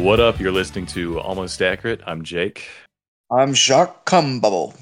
[0.00, 0.40] What up?
[0.40, 2.00] You're listening to Almost Accurate.
[2.06, 2.66] I'm Jake.
[3.30, 4.74] I'm Jacques Cumbubble.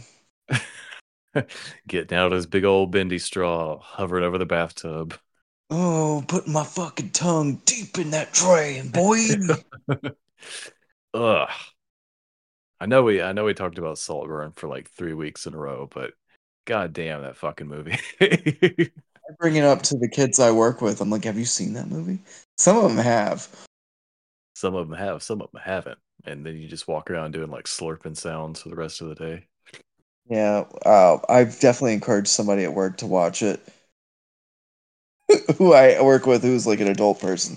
[1.89, 5.19] Getting out of this big old bendy straw, hovering over the bathtub.
[5.71, 9.19] Oh, putting my fucking tongue deep in that drain, boy.
[11.15, 11.49] Ugh.
[12.81, 15.59] I know we I know we talked about Saltburn for like three weeks in a
[15.59, 16.13] row, but
[16.65, 17.99] god damn that fucking movie.
[18.21, 21.01] I bring it up to the kids I work with.
[21.01, 22.21] I'm like, have you seen that movie?
[22.57, 23.49] Some of them have.
[24.59, 25.99] Some of them have, some of them haven't.
[26.25, 29.15] And then you just walk around doing like slurping sounds for the rest of the
[29.15, 29.47] day.
[30.29, 33.61] Yeah, uh, I've definitely encouraged somebody at work to watch it.
[35.59, 37.57] Who I work with, who's like an adult person.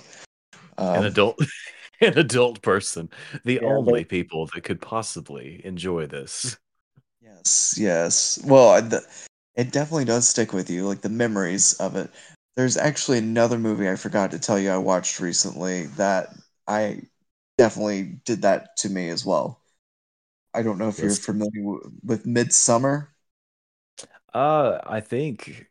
[0.77, 1.39] Um, an adult
[2.01, 3.09] an adult person.
[3.45, 6.57] The Yeah, only but- people that could possibly enjoy this.
[7.21, 8.39] Yes, yes.
[8.45, 9.01] Well, the,
[9.55, 12.09] it definitely does stick with you, like the memories of it.
[12.55, 16.33] There's actually another movie I forgot to tell you I watched recently that
[16.71, 17.03] I
[17.57, 19.61] definitely did that to me as well.
[20.53, 23.09] I don't know if you're familiar w- with Midsommar.
[24.33, 25.67] Uh, I think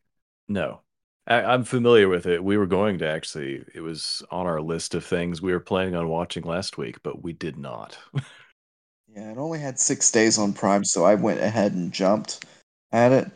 [0.48, 0.80] no.
[1.26, 2.42] I, I'm familiar with it.
[2.42, 5.94] We were going to actually, it was on our list of things we were planning
[5.94, 7.98] on watching last week, but we did not.
[9.08, 12.44] Yeah, it only had six days on Prime, so I went ahead and jumped
[12.92, 13.30] at it.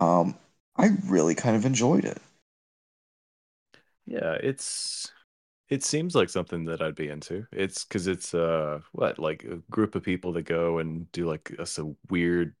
[0.00, 0.38] Um,
[0.76, 2.22] I really kind of enjoyed it.
[4.06, 5.12] Yeah, it's
[5.68, 7.46] it seems like something that I'd be into.
[7.52, 11.52] It's because it's uh what like a group of people that go and do like
[11.58, 12.54] a, a weird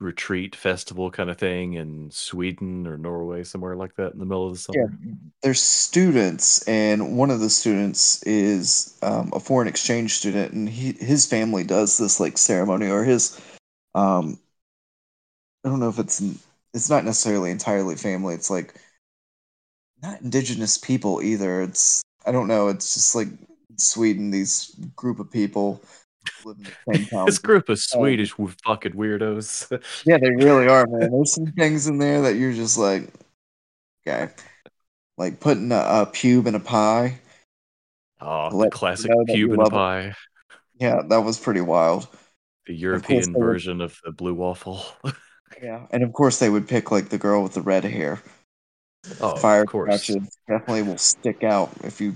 [0.00, 4.46] retreat festival kind of thing in Sweden or Norway somewhere like that in the middle
[4.46, 4.78] of the summer.
[4.78, 10.68] Yeah, there's students, and one of the students is um, a foreign exchange student, and
[10.68, 13.40] he his family does this like ceremony, or his
[13.94, 14.38] um,
[15.64, 16.22] I don't know if it's
[16.72, 18.34] it's not necessarily entirely family.
[18.34, 18.74] It's like
[20.02, 21.62] not indigenous people either.
[21.62, 22.68] It's I don't know.
[22.68, 23.28] It's just like
[23.76, 24.30] Sweden.
[24.30, 25.82] These group of people
[26.44, 27.26] live in the same town.
[27.26, 27.98] This group of oh.
[27.98, 29.66] Swedish w- fucking weirdos.
[30.06, 31.10] Yeah, they really are, man.
[31.10, 33.12] There's some things in there that you're just like,
[34.06, 34.32] okay,
[35.16, 37.18] like putting a, a pube in a pie.
[38.20, 39.76] Oh, the Let you classic know that you Cuban love it.
[39.76, 40.14] pie,
[40.80, 42.08] Yeah, that was pretty wild.
[42.66, 44.84] the European they would- version of the blue waffle.
[45.62, 48.22] Yeah, and of course they would pick like the girl with the red hair.
[49.20, 50.16] Oh, Fire of course.
[50.48, 52.14] definitely will stick out if you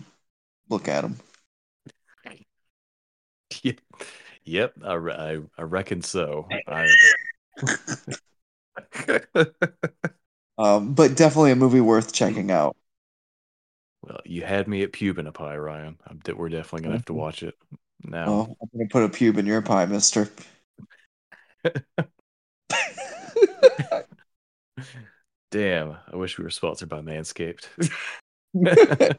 [0.69, 1.17] look at them.
[3.63, 3.81] Yep,
[4.45, 6.49] yep I, I, I reckon so.
[6.67, 6.87] I...
[10.59, 12.77] Um, but definitely a movie worth checking out.
[14.03, 15.99] well, you had me at pube in a pie, Ryan.
[16.07, 17.15] I'm we're definitely gonna have to Mhm.
[17.15, 17.55] watch it
[18.03, 18.49] now.
[18.49, 20.29] Oh, I'm gonna put a pube in your pie, Mister.
[25.53, 27.69] Damn, I wish we were sponsored by Manscaped.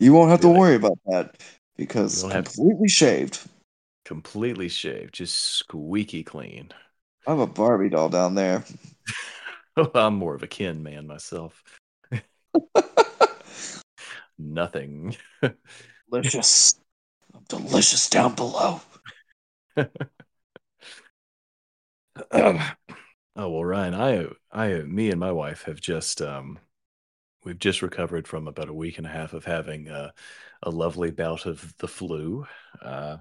[0.00, 1.40] you won't have to worry about that
[1.76, 3.46] because We don't have- completely shaved.
[4.04, 6.72] Completely shaved, just squeaky clean.
[7.28, 8.64] I have a Barbie doll down there.
[9.94, 11.62] I'm more of a kin man myself.
[14.38, 15.16] Nothing.
[16.10, 16.74] delicious.
[17.32, 18.80] I'm delicious down below.
[23.40, 26.58] oh well, Ryan, I, I, me and my wife have just, um,
[27.42, 30.10] we've just recovered from about a week and a half of having uh,
[30.62, 32.44] a lovely bout of the flu,
[32.82, 33.16] uh,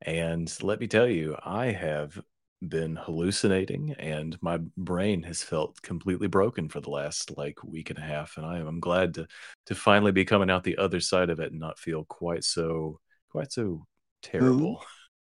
[0.00, 2.18] and let me tell you, I have
[2.66, 7.98] been hallucinating, and my brain has felt completely broken for the last like week and
[7.98, 9.26] a half, and I am glad to
[9.66, 13.00] to finally be coming out the other side of it and not feel quite so
[13.28, 13.86] quite so
[14.22, 14.82] terrible.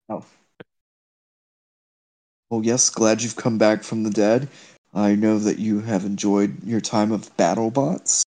[0.10, 0.24] Oh.
[2.50, 4.50] Well, yes, glad you've come back from the dead.
[4.96, 8.24] I know that you have enjoyed your time of BattleBots.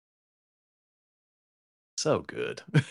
[1.97, 2.63] So good.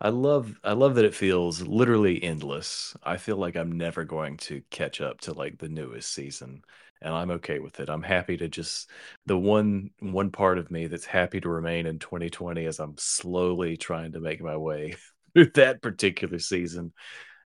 [0.00, 2.96] I love I love that it feels literally endless.
[3.02, 6.62] I feel like I'm never going to catch up to like the newest season
[7.00, 7.88] and I'm okay with it.
[7.88, 8.90] I'm happy to just
[9.26, 13.76] the one one part of me that's happy to remain in 2020 as I'm slowly
[13.76, 14.94] trying to make my way
[15.34, 16.92] through that particular season,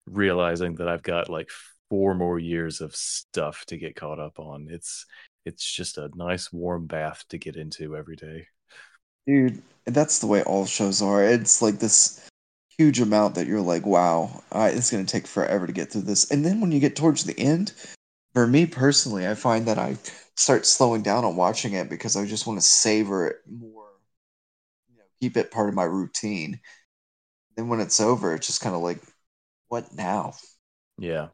[0.08, 1.50] realizing that I've got like
[1.90, 4.68] four more years of stuff to get caught up on.
[4.70, 5.06] It's
[5.46, 8.48] it's just a nice warm bath to get into every day.
[9.28, 11.24] Dude, that's the way all shows are.
[11.24, 12.28] It's like this
[12.78, 16.32] huge amount that you're like, wow, it's going to take forever to get through this.
[16.32, 17.74] And then when you get towards the end,
[18.34, 19.98] for me personally, I find that I
[20.36, 23.88] start slowing down on watching it because I just want to savor it more,
[24.90, 26.60] you know, keep it part of my routine.
[27.56, 29.02] Then when it's over, it's just kind of like,
[29.68, 30.34] what now?
[30.98, 31.30] Yeah.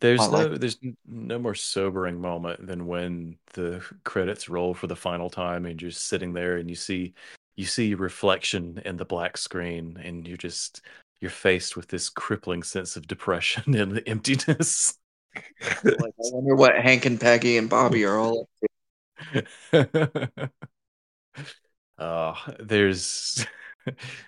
[0.00, 5.30] There's no there's no more sobering moment than when the credits roll for the final
[5.30, 7.14] time and you're just sitting there and you see
[7.56, 10.82] you see reflection in the black screen and you're just
[11.20, 14.98] you're faced with this crippling sense of depression and emptiness
[15.84, 18.48] like, I wonder what Hank and Peggy and Bobby are all
[19.32, 20.50] up to.
[21.98, 23.46] uh, there's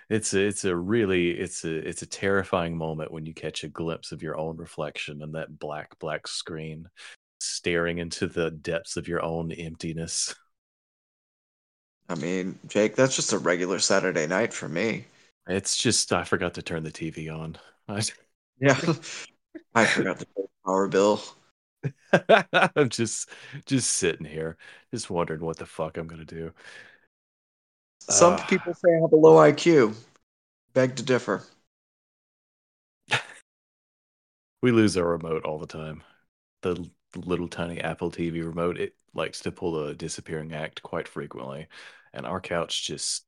[0.09, 3.69] it's a, it's a really it's a it's a terrifying moment when you catch a
[3.69, 6.87] glimpse of your own reflection in that black black screen
[7.39, 10.35] staring into the depths of your own emptiness.
[12.09, 15.05] I mean jake that's just a regular saturday night for me.
[15.47, 17.57] It's just i forgot to turn the tv on.
[17.87, 18.01] I...
[18.59, 18.79] yeah.
[19.73, 21.21] I forgot to pay power bill.
[22.75, 23.29] I'm just
[23.65, 24.57] just sitting here
[24.91, 26.51] just wondering what the fuck i'm gonna do
[28.09, 29.95] some uh, people say I have a low IQ.
[30.73, 31.43] Beg to differ.
[34.61, 36.03] we lose our remote all the time.
[36.61, 41.67] The little tiny Apple TV remote, it likes to pull a disappearing act quite frequently.
[42.13, 43.25] And our couch just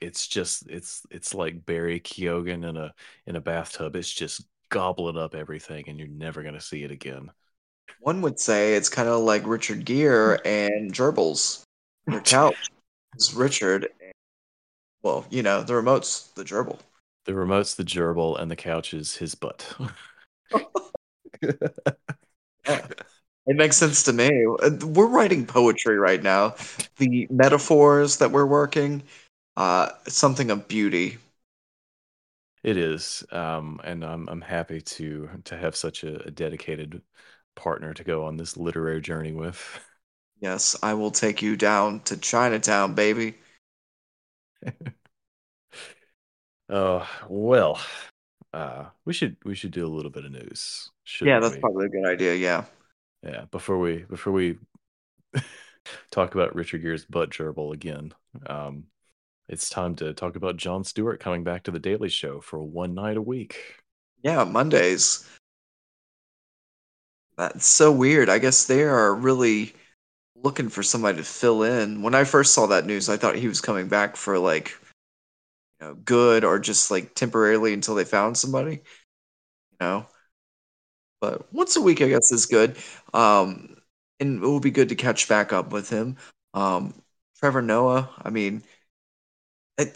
[0.00, 2.94] it's just it's it's like Barry Keoghan in a
[3.26, 3.96] in a bathtub.
[3.96, 7.30] It's just gobbling up everything and you're never gonna see it again.
[8.00, 11.62] One would say it's kind of like Richard Gere and Gerbils.
[12.08, 12.70] Your couch
[13.16, 13.88] is Richard.
[14.02, 14.12] And,
[15.02, 16.78] well, you know, the remote's the gerbil.
[17.24, 19.74] The remote's the gerbil, and the couch is his butt.
[21.42, 22.86] yeah.
[23.46, 24.30] It makes sense to me.
[24.46, 26.54] We're writing poetry right now.
[26.98, 29.02] The metaphors that we're working,
[29.56, 31.18] uh, something of beauty.
[32.62, 37.02] It is, um, and I'm I'm happy to to have such a, a dedicated
[37.56, 39.58] partner to go on this literary journey with.
[40.40, 43.34] Yes, I will take you down to Chinatown, baby.
[46.72, 47.80] Oh, well,
[48.52, 50.88] uh, we should we should do a little bit of news.
[51.20, 51.60] Yeah, that's we?
[51.60, 52.34] probably a good idea.
[52.36, 52.64] Yeah.
[53.24, 54.56] Yeah, before we before we
[56.12, 58.14] talk about Richard Gere's butt gerbil again,
[58.46, 58.84] um,
[59.48, 62.94] it's time to talk about Jon Stewart coming back to the Daily Show for one
[62.94, 63.58] night a week.
[64.22, 65.28] Yeah, Mondays.
[67.36, 68.28] That's so weird.
[68.28, 69.74] I guess they are really
[70.42, 72.02] looking for somebody to fill in.
[72.02, 74.76] When I first saw that news, I thought he was coming back for like
[75.80, 78.82] you know, good or just like temporarily until they found somebody.
[79.72, 80.06] You know.
[81.20, 82.76] But once a week I guess is good.
[83.14, 83.76] Um
[84.18, 86.16] and it will be good to catch back up with him.
[86.54, 86.94] Um
[87.38, 88.62] Trevor Noah, I mean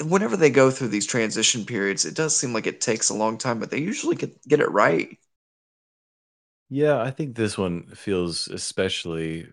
[0.06, 3.38] whenever they go through these transition periods, it does seem like it takes a long
[3.38, 5.18] time, but they usually get get it right.
[6.70, 9.46] Yeah, I think this one feels especially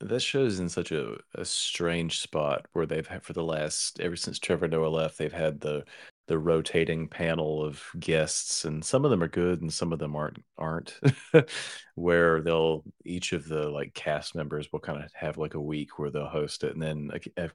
[0.00, 4.16] that show's in such a, a strange spot where they've had for the last ever
[4.16, 5.84] since Trevor Noah left, they've had the
[6.28, 10.14] the rotating panel of guests, and some of them are good and some of them
[10.14, 11.00] aren't aren't.
[11.94, 15.98] where they'll each of the like cast members will kind of have like a week
[15.98, 17.10] where they'll host it, and then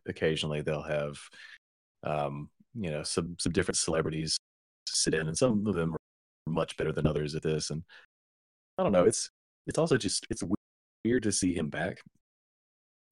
[0.07, 1.19] occasionally they'll have
[2.03, 4.37] um you know some some different celebrities
[4.87, 7.83] sit in, and some of them are much better than others at this, and
[8.77, 9.05] I don't know.
[9.05, 9.29] It's
[9.67, 10.43] it's also just it's
[11.03, 11.99] weird to see him back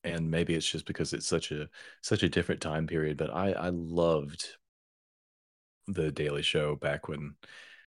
[0.03, 1.67] and maybe it's just because it's such a
[2.01, 4.57] such a different time period but i i loved
[5.87, 7.35] the daily show back when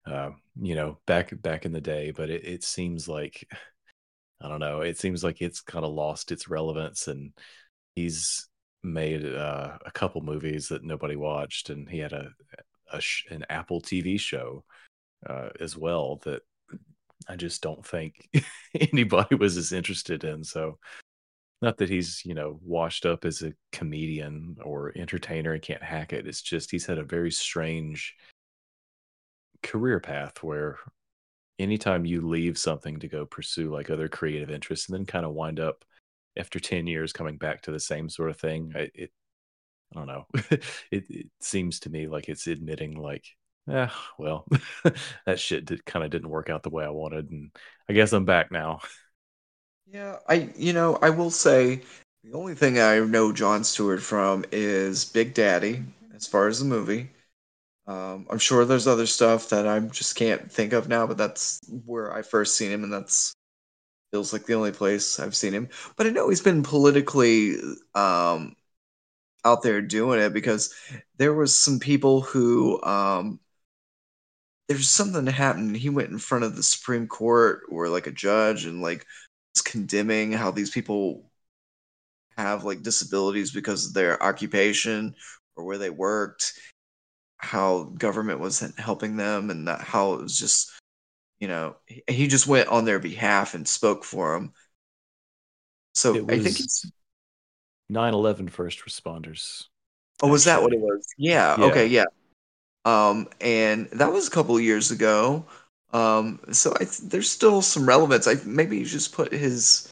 [0.05, 0.29] uh
[0.61, 3.47] you know back back in the day but it, it seems like
[4.41, 7.31] i don't know it seems like it's kind of lost its relevance and
[7.95, 8.47] he's
[8.83, 12.29] made uh, a couple movies that nobody watched and he had a,
[12.93, 14.63] a sh- an apple tv show
[15.27, 16.43] uh, as well that
[17.27, 18.29] i just don't think
[18.79, 20.77] anybody was as interested in so
[21.61, 26.13] not that he's you know washed up as a comedian or entertainer and can't hack
[26.13, 28.15] it it's just he's had a very strange
[29.63, 30.77] career path where
[31.57, 35.33] anytime you leave something to go pursue like other creative interests and then kind of
[35.33, 35.85] wind up
[36.37, 39.11] after 10 years coming back to the same sort of thing it
[39.93, 40.27] I don't know.
[40.51, 40.63] it,
[41.09, 43.25] it seems to me like it's admitting like,
[43.67, 44.45] yeah, well,
[45.25, 47.51] that shit did, kind of didn't work out the way I wanted, and
[47.89, 48.79] I guess I'm back now.
[49.85, 51.81] Yeah, I you know I will say
[52.23, 55.83] the only thing I know Jon Stewart from is Big Daddy,
[56.15, 57.09] as far as the movie.
[57.87, 61.61] Um, I'm sure there's other stuff that I just can't think of now, but that's
[61.85, 63.33] where I first seen him, and that's
[64.11, 65.69] feels like the only place I've seen him.
[65.97, 67.57] But I know he's been politically
[67.95, 68.55] um,
[69.45, 70.73] out there doing it because
[71.17, 73.39] there was some people who um,
[74.67, 75.75] there's something that happened.
[75.77, 79.05] He went in front of the Supreme Court or like a judge and like
[79.61, 81.29] condemning how these people
[82.37, 85.15] have like disabilities because of their occupation
[85.55, 86.53] or where they worked,
[87.37, 90.71] how government wasn't helping them, and that how it was just,
[91.39, 91.75] you know,
[92.07, 94.53] he, just went on their behalf and spoke for them.
[95.93, 96.85] So I think it's
[97.89, 99.65] 9/11 first responders.
[100.21, 101.05] Oh, was that what it was?
[101.17, 101.55] Yeah.
[101.57, 101.65] Yeah.
[101.65, 101.87] Okay.
[101.87, 102.05] Yeah.
[102.83, 105.45] Um, and that was a couple years ago.
[105.95, 108.27] Um, so I th- there's still some relevance.
[108.27, 109.89] I maybe you just put his,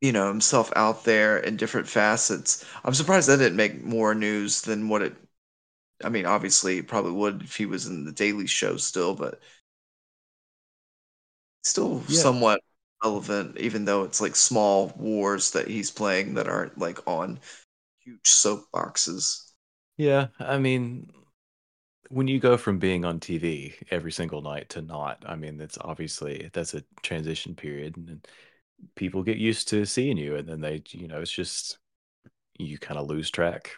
[0.00, 2.64] you know, himself out there in different facets.
[2.84, 5.16] I'm surprised that didn't make more news than what it.
[6.04, 9.40] I mean, obviously, it probably would if he was in the Daily Show still, but
[11.62, 12.32] still Yeah.
[12.32, 12.60] somewhat
[13.04, 17.38] relevant, even though it's like small wars that he's playing that aren't like on
[18.00, 19.52] huge soapboxes.
[19.96, 21.10] Yeah, I mean,
[22.08, 25.78] when you go from being on TV every single night to not, I mean, that's
[25.80, 28.26] obviously that's a transition period, and
[28.96, 31.78] people get used to seeing you, and then they, you know, it's just
[32.58, 33.72] you kind of lose track,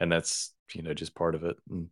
[0.00, 1.56] and that's you know just part of it.
[1.70, 1.90] And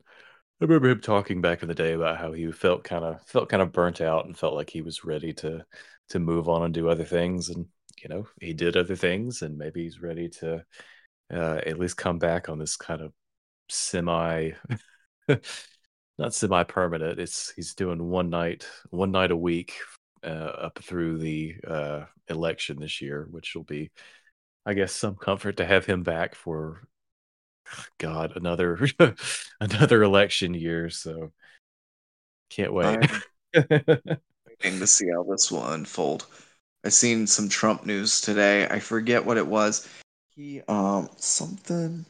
[0.60, 3.48] I remember him talking back in the day about how he felt kind of felt
[3.48, 5.64] kind of burnt out and felt like he was ready to
[6.10, 7.66] to move on and do other things, and
[8.02, 10.64] you know, he did other things, and maybe he's ready to
[11.32, 13.12] uh, at least come back on this kind of
[13.68, 14.52] semi
[16.18, 19.74] not semi permanent it's he's doing one night one night a week
[20.24, 23.90] uh, up through the uh election this year which will be
[24.66, 26.82] i guess some comfort to have him back for
[27.98, 28.78] god another
[29.60, 31.32] another election year so
[32.50, 32.98] can't wait
[34.62, 36.26] waiting to see how this will unfold.
[36.84, 38.66] I seen some Trump news today.
[38.68, 39.88] I forget what it was.
[40.30, 42.06] He um something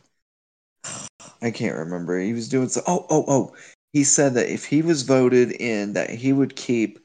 [1.42, 2.18] I can't remember.
[2.18, 3.56] He was doing so oh oh oh.
[3.92, 6.98] He said that if he was voted in that he would keep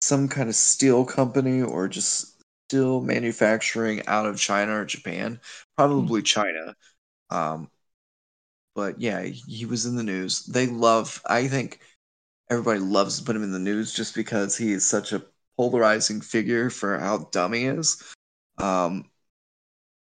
[0.00, 5.40] some kind of steel company or just steel manufacturing out of China or Japan,
[5.76, 6.74] probably China.
[7.30, 7.70] Um
[8.74, 10.46] but yeah, he was in the news.
[10.46, 11.80] They love I think
[12.50, 15.22] everybody loves to put him in the news just because he is such a
[15.56, 18.02] polarizing figure for how dumb he is.
[18.58, 19.10] Um,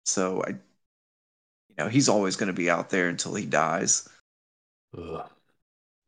[0.04, 0.54] so I,
[1.80, 4.08] know, he's always going to be out there until he dies.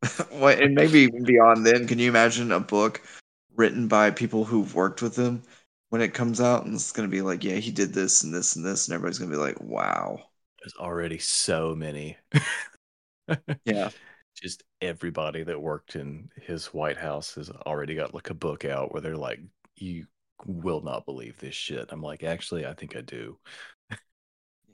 [0.30, 1.86] What- and maybe even beyond then.
[1.86, 3.00] Can you imagine a book
[3.54, 5.42] written by people who've worked with him
[5.90, 8.34] when it comes out, and it's going to be like, yeah, he did this and
[8.34, 10.18] this and this, and everybody's going to be like, wow,
[10.60, 12.16] there's already so many
[13.64, 13.90] yeah,
[14.34, 18.92] just everybody that worked in his White House has already got like a book out
[18.92, 19.40] where they're like,
[19.76, 20.06] you
[20.46, 21.88] will not believe this shit.
[21.90, 23.38] I'm like, actually, I think I do.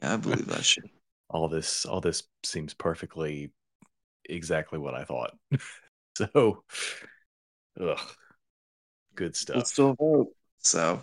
[0.03, 0.85] Yeah, I believe that shit.
[1.31, 3.51] All this, all this seems perfectly
[4.25, 5.37] exactly what I thought.
[6.17, 6.65] so,
[7.79, 8.01] ugh,
[9.15, 9.67] good We'll stuff.
[9.67, 10.33] still vote.
[10.61, 11.03] So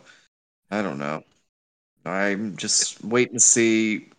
[0.71, 1.21] I don't know.
[2.05, 4.09] I'm just waiting to see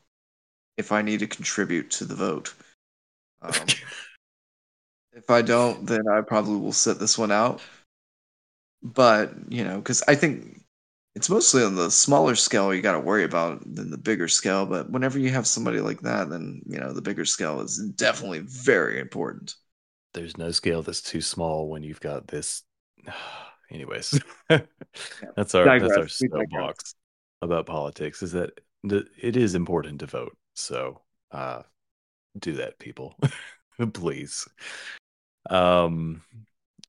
[0.76, 2.54] if I need to contribute to the vote.
[3.42, 3.52] Um,
[5.12, 7.60] if I don't, then I probably will sit this one out.
[8.82, 10.60] But you know, because I think
[11.16, 14.66] it's mostly on the smaller scale you got to worry about than the bigger scale.
[14.66, 18.40] But whenever you have somebody like that, then you know the bigger scale is definitely
[18.40, 19.54] very important.
[20.12, 22.62] There's no scale that's too small when you've got this.
[23.70, 24.66] Anyways, that's our
[25.36, 26.20] that's our Digress.
[26.20, 26.48] We digress.
[26.52, 26.94] soapbox
[27.40, 28.22] about politics.
[28.22, 28.50] Is that
[28.88, 30.36] th- it is important to vote.
[30.54, 31.00] So,
[31.32, 31.62] uh,
[32.38, 33.16] do that, people,
[33.94, 34.46] please.
[35.48, 36.22] Um,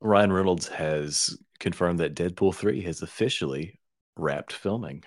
[0.02, 3.77] Ryan Reynolds has confirmed that Deadpool three has officially
[4.18, 5.04] wrapped filming.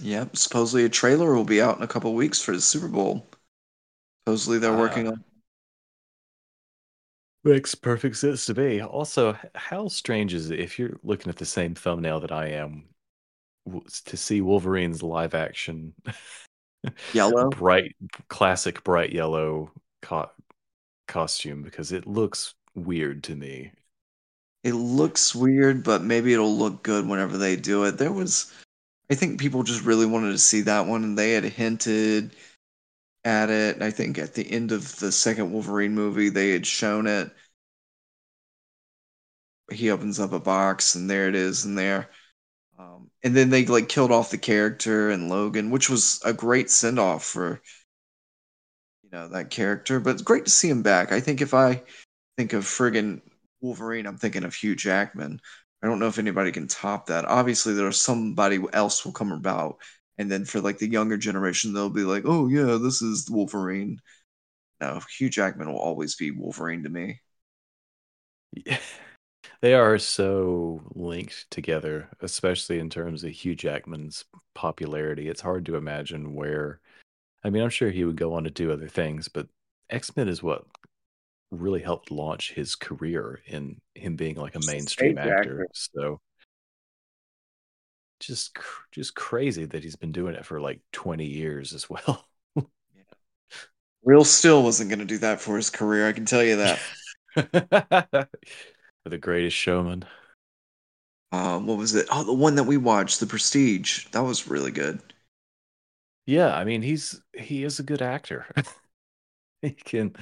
[0.00, 0.36] Yep.
[0.36, 3.26] Supposedly a trailer will be out in a couple weeks for the Super Bowl.
[4.26, 5.12] Supposedly they're working Ah.
[5.12, 5.24] on.
[7.44, 8.80] Makes perfect sense to me.
[8.82, 12.88] Also, how strange is it if you're looking at the same thumbnail that I am
[14.04, 15.94] to see Wolverine's live action
[17.12, 17.50] Yellow?
[17.50, 17.94] bright
[18.28, 19.70] classic bright yellow
[20.02, 20.30] co-
[21.06, 23.70] costume because it looks weird to me.
[24.66, 27.98] It looks weird, but maybe it'll look good whenever they do it.
[27.98, 28.52] There was,
[29.08, 32.34] I think people just really wanted to see that one, and they had hinted
[33.24, 33.80] at it.
[33.80, 37.30] I think at the end of the second Wolverine movie, they had shown it.
[39.70, 42.10] He opens up a box, and there it is, and there.
[42.76, 46.70] Um, and then they like killed off the character and Logan, which was a great
[46.70, 47.62] send off for
[49.04, 50.00] you know that character.
[50.00, 51.12] But it's great to see him back.
[51.12, 51.84] I think if I
[52.36, 53.20] think of friggin'
[53.66, 55.40] Wolverine, I'm thinking of Hugh Jackman.
[55.82, 57.24] I don't know if anybody can top that.
[57.24, 59.78] Obviously, there's somebody else will come about,
[60.18, 64.00] and then for like the younger generation, they'll be like, "Oh yeah, this is Wolverine."
[64.80, 67.20] No, Hugh Jackman will always be Wolverine to me.
[68.52, 68.78] Yeah.
[69.62, 75.28] They are so linked together, especially in terms of Hugh Jackman's popularity.
[75.28, 76.80] It's hard to imagine where.
[77.42, 79.48] I mean, I'm sure he would go on to do other things, but
[79.88, 80.66] X Men is what
[81.50, 85.32] really helped launch his career in him being like a mainstream actor.
[85.34, 85.68] actor.
[85.72, 86.20] So
[88.20, 88.56] just
[88.92, 92.26] just crazy that he's been doing it for like 20 years as well.
[92.56, 92.62] yeah.
[94.04, 96.78] Real Still wasn't going to do that for his career, I can tell you that.
[97.34, 98.28] for
[99.04, 100.04] the greatest showman.
[101.32, 102.06] Um, what was it?
[102.10, 104.06] Oh, the one that we watched, The Prestige.
[104.12, 105.00] That was really good.
[106.24, 108.46] Yeah, I mean, he's he is a good actor.
[109.62, 110.14] he can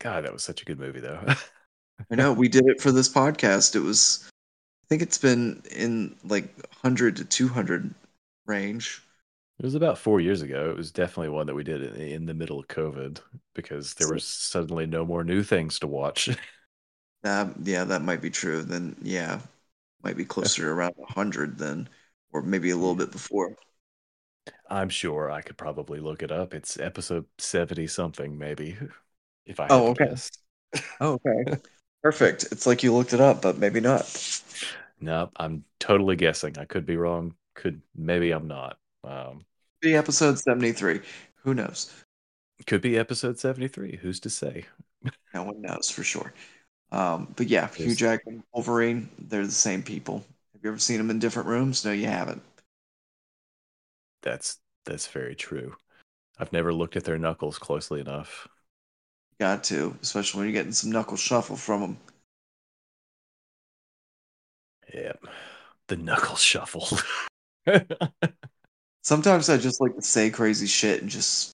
[0.00, 1.20] God, that was such a good movie, though.
[2.10, 3.74] I know we did it for this podcast.
[3.76, 7.94] It was, I think it's been in like hundred to two hundred
[8.46, 9.02] range.
[9.58, 10.68] It was about four years ago.
[10.70, 13.20] It was definitely one that we did in the middle of COVID
[13.54, 16.28] because there was suddenly no more new things to watch.
[17.24, 18.62] Yeah, that might be true.
[18.62, 19.40] Then, yeah,
[20.02, 21.88] might be closer to around hundred then,
[22.32, 23.56] or maybe a little bit before.
[24.68, 26.52] I'm sure I could probably look it up.
[26.52, 28.76] It's episode seventy something, maybe.
[29.46, 30.14] If I oh okay,
[31.00, 31.58] oh okay,
[32.02, 32.44] perfect.
[32.50, 34.42] It's like you looked it up, but maybe not.
[35.00, 36.58] Nope, I'm totally guessing.
[36.58, 37.34] I could be wrong.
[37.54, 38.78] Could maybe I'm not.
[39.02, 39.44] Um,
[39.80, 41.00] be episode seventy three.
[41.42, 41.92] Who knows?
[42.66, 43.96] Could be episode seventy three.
[43.96, 44.64] Who's to say?
[45.34, 46.32] no one knows for sure.
[46.90, 50.24] Um, but yeah, Hugh Jackman, and Wolverine, they're the same people.
[50.52, 51.84] Have you ever seen them in different rooms?
[51.84, 52.42] No, you haven't.
[54.22, 55.74] That's that's very true.
[56.38, 58.48] I've never looked at their knuckles closely enough.
[59.40, 61.96] Got to, especially when you're getting some knuckle shuffle from them.
[64.92, 65.24] Yep,
[65.88, 66.86] the knuckle shuffle.
[69.02, 71.52] Sometimes I just like to say crazy shit and just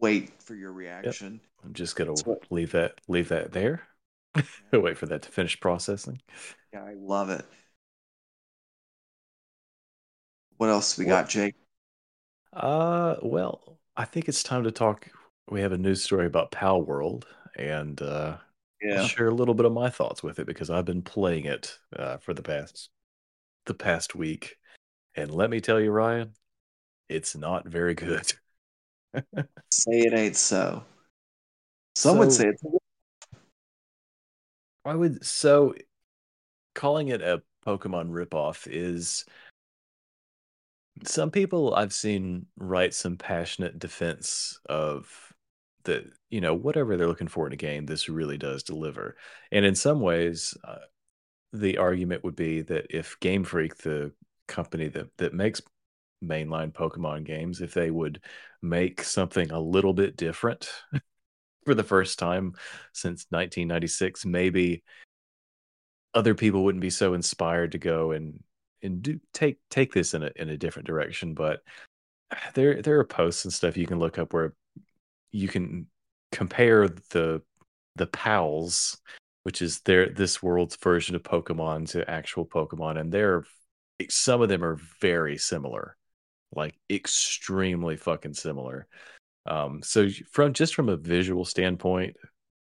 [0.00, 1.34] wait for your reaction.
[1.34, 1.42] Yep.
[1.64, 2.14] I'm just gonna
[2.50, 3.82] leave that leave that there.
[4.72, 6.20] wait for that to finish processing.
[6.72, 7.44] Yeah, I love it.
[10.56, 11.10] What else we what?
[11.10, 11.54] got, Jake?
[12.52, 15.08] Uh, well, I think it's time to talk
[15.50, 17.24] we have a news story about Palworld,
[17.56, 18.36] and uh,
[18.82, 19.02] yeah.
[19.02, 21.78] I'll share a little bit of my thoughts with it because I've been playing it
[21.96, 22.90] uh, for the past
[23.66, 24.56] the past week,
[25.14, 26.32] and let me tell you, Ryan,
[27.08, 28.32] it's not very good.
[29.70, 30.82] say it ain't so.
[31.94, 32.62] Some so, would say it's.
[34.84, 35.74] I would so
[36.74, 39.26] calling it a Pokemon ripoff is
[41.04, 45.34] some people I've seen write some passionate defense of
[45.88, 49.16] that you know whatever they're looking for in a game this really does deliver.
[49.52, 50.86] And in some ways uh,
[51.52, 54.12] the argument would be that if game freak the
[54.46, 55.60] company that that makes
[56.24, 58.20] mainline pokemon games if they would
[58.62, 60.68] make something a little bit different
[61.64, 62.54] for the first time
[62.92, 64.82] since 1996 maybe
[66.14, 68.42] other people wouldn't be so inspired to go and
[68.82, 71.34] and do take take this in a in a different direction.
[71.34, 71.60] But
[72.54, 74.54] there there are posts and stuff you can look up where
[75.32, 75.86] you can
[76.32, 77.42] compare the
[77.96, 78.98] the pals
[79.42, 83.44] which is their this world's version of pokemon to actual pokemon and they're
[84.08, 85.96] some of them are very similar
[86.52, 88.86] like extremely fucking similar.
[89.46, 92.16] Um so from just from a visual standpoint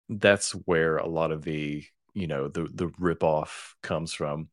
[0.09, 1.85] that's where a lot of the
[2.15, 4.49] you know the the rip off comes from.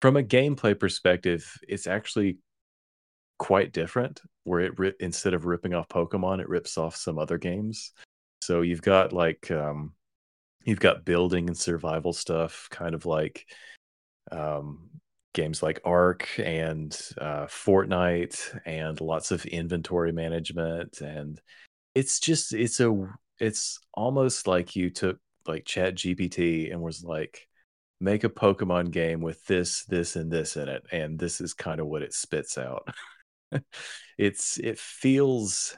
[0.00, 2.38] From a gameplay perspective it's actually
[3.38, 7.38] quite different where it rip, instead of ripping off pokemon it rips off some other
[7.38, 7.92] games.
[8.40, 9.94] So you've got like um
[10.64, 13.46] you've got building and survival stuff kind of like
[14.30, 14.90] um
[15.32, 21.00] games like ark and uh fortnite and lots of inventory management.
[21.00, 21.40] And
[21.94, 27.46] it's just it's a it's almost like you took like chat gpt and was like
[28.00, 31.80] make a pokemon game with this this and this in it and this is kind
[31.80, 32.88] of what it spits out
[34.18, 35.76] it's it feels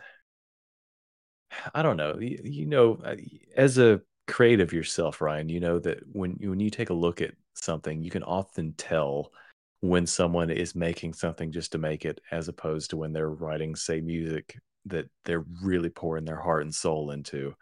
[1.75, 2.19] I don't know.
[2.19, 3.17] You, you, know, uh,
[3.57, 7.35] as a creative yourself, Ryan, you know that when when you take a look at
[7.55, 9.33] something, you can often tell
[9.81, 13.77] when someone is making something just to make it, as opposed to when they're writing,
[13.77, 17.55] say, music that they're really pouring their heart and soul into.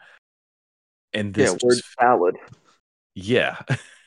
[1.13, 2.37] And this yeah, word just, salad.
[3.15, 3.61] yeah,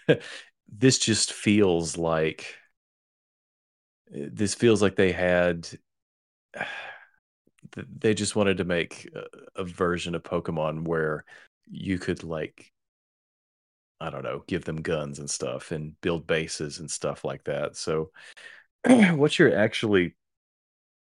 [0.68, 2.56] this just feels like
[4.10, 5.68] this feels like they had
[8.00, 11.26] they just wanted to make a, a version of Pokemon where
[11.70, 12.72] you could like
[14.00, 17.76] I don't know, give them guns and stuff and build bases and stuff like that.
[17.76, 18.12] So
[18.86, 20.16] what you're actually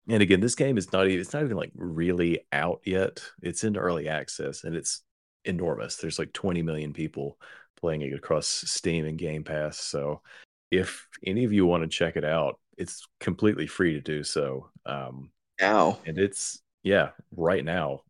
[0.09, 3.23] and again, this game is not even it's not even like really out yet.
[3.43, 5.03] It's in early access and it's
[5.45, 5.97] enormous.
[5.97, 7.39] There's like 20 million people
[7.81, 9.79] playing it across Steam and Game Pass.
[9.79, 10.23] So
[10.71, 14.71] if any of you want to check it out, it's completely free to do so.
[14.87, 15.99] Um now.
[16.07, 18.01] And it's yeah, right now.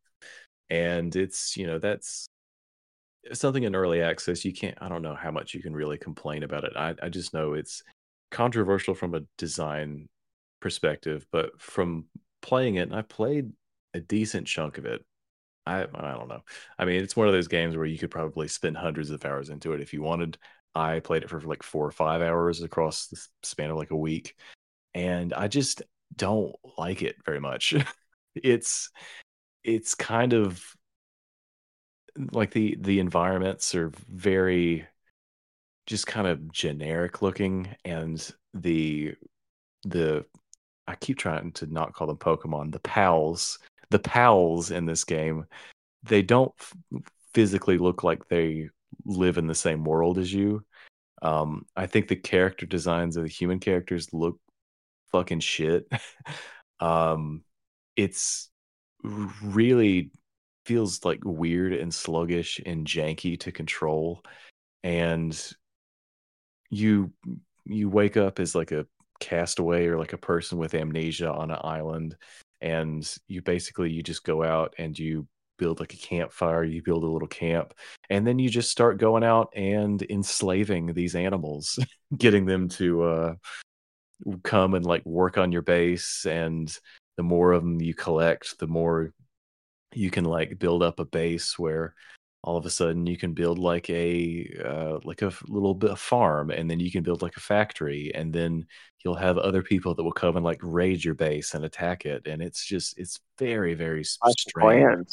[0.70, 2.26] And it's, you know, that's
[3.32, 4.44] something in early access.
[4.44, 6.72] You can't I don't know how much you can really complain about it.
[6.76, 7.82] I, I just know it's
[8.30, 10.08] controversial from a design
[10.60, 12.06] perspective, but from
[12.42, 13.52] playing it, and I played
[13.94, 15.04] a decent chunk of it.
[15.66, 16.42] I I don't know.
[16.78, 19.50] I mean, it's one of those games where you could probably spend hundreds of hours
[19.50, 20.38] into it if you wanted.
[20.74, 23.96] I played it for like four or five hours across the span of like a
[23.96, 24.34] week,
[24.92, 25.82] and I just
[26.16, 27.74] don't like it very much.
[28.34, 28.90] it's
[29.62, 30.62] it's kind of
[32.32, 34.86] like the the environments are very
[35.86, 39.14] just kind of generic looking and the
[39.84, 40.24] the
[40.86, 43.58] I keep trying to not call them Pokemon, the pals,
[43.90, 45.46] the pals in this game,
[46.02, 46.74] they don't f-
[47.32, 48.68] physically look like they
[49.04, 50.64] live in the same world as you.
[51.22, 54.38] Um, I think the character designs of the human characters look
[55.14, 55.86] fucking shit.
[56.80, 57.44] um,
[57.94, 58.50] it's
[59.04, 60.10] really
[60.66, 64.22] feels like weird and sluggish and janky to control,
[64.82, 65.54] and
[66.68, 67.12] you
[67.64, 68.86] you wake up as like a
[69.20, 72.16] castaway or like a person with amnesia on an island
[72.60, 77.04] and you basically you just go out and you build like a campfire you build
[77.04, 77.72] a little camp
[78.10, 81.78] and then you just start going out and enslaving these animals
[82.18, 83.34] getting them to uh
[84.42, 86.78] come and like work on your base and
[87.16, 89.12] the more of them you collect the more
[89.94, 91.94] you can like build up a base where
[92.42, 95.98] all of a sudden you can build like a uh, like a little bit of
[95.98, 98.66] farm and then you can build like a factory and then
[99.02, 102.26] you'll have other people that will come and like raid your base and attack it
[102.26, 105.08] and it's just it's very very strange.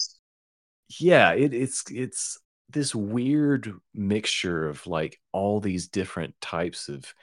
[1.00, 2.38] yeah it, it's it's
[2.70, 7.14] this weird mixture of like all these different types of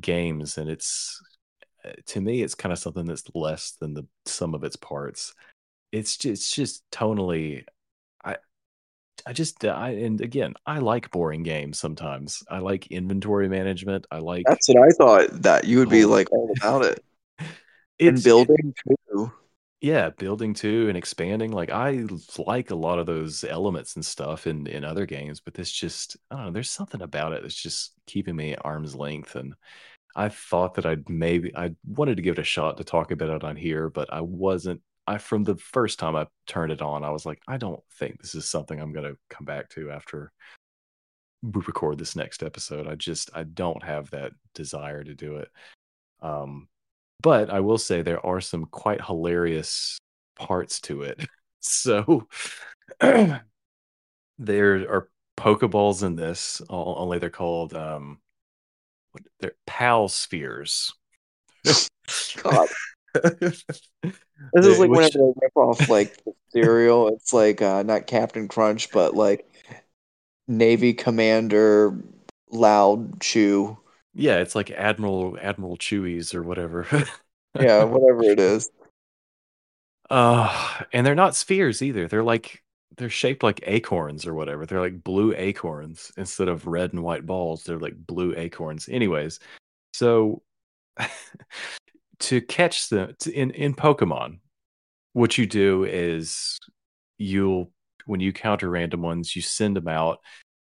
[0.00, 1.22] games and it's
[1.84, 5.34] Uh, to me it's kind of something that's less than the sum of its parts
[5.92, 7.64] it's just, it's just tonally
[8.24, 8.36] I
[9.26, 12.42] I just uh, I and again I like boring games sometimes.
[12.50, 14.06] I like inventory management.
[14.10, 17.04] I like That's what I thought that you would be like all about it.
[18.00, 19.32] and building it, too.
[19.80, 21.52] Yeah, building too and expanding.
[21.52, 22.06] Like I
[22.38, 26.16] like a lot of those elements and stuff in in other games, but this just
[26.30, 29.54] I don't know, there's something about it that's just keeping me at arm's length and
[30.16, 33.30] I thought that I'd maybe I wanted to give it a shot to talk about
[33.30, 37.04] it on here, but I wasn't I from the first time I turned it on,
[37.04, 39.90] I was like, I don't think this is something I'm going to come back to
[39.90, 40.32] after
[41.42, 42.86] we record this next episode.
[42.86, 45.48] I just I don't have that desire to do it.
[46.22, 46.68] Um,
[47.22, 49.98] but I will say there are some quite hilarious
[50.36, 51.26] parts to it.
[51.66, 52.28] So
[53.00, 53.40] there
[54.38, 58.18] are Pokeballs in this, only they're called um,
[59.40, 60.92] they're Pal spheres.
[62.42, 62.68] God.
[64.52, 66.18] This is like whenever they rip off like
[66.50, 67.08] cereal.
[67.08, 69.48] It's like uh, not Captain Crunch, but like
[70.46, 71.98] Navy Commander
[72.50, 73.78] Loud Chew.
[74.12, 76.86] Yeah, it's like Admiral Admiral Chewies or whatever.
[77.58, 78.70] yeah, whatever it is.
[80.10, 82.06] Uh, and they're not spheres either.
[82.06, 82.62] They're like
[82.96, 84.66] they're shaped like acorns or whatever.
[84.66, 87.64] They're like blue acorns instead of red and white balls.
[87.64, 88.88] They're like blue acorns.
[88.88, 89.40] Anyways,
[89.92, 90.42] so
[92.20, 94.38] to catch them to, in in Pokemon,
[95.12, 96.58] what you do is
[97.18, 97.72] you'll
[98.06, 100.20] when you counter random ones, you send them out.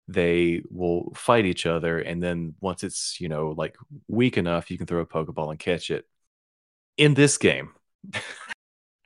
[0.08, 4.78] They will fight each other, and then once it's you know like weak enough, you
[4.78, 6.06] can throw a Pokeball and catch it.
[6.98, 7.72] In this game,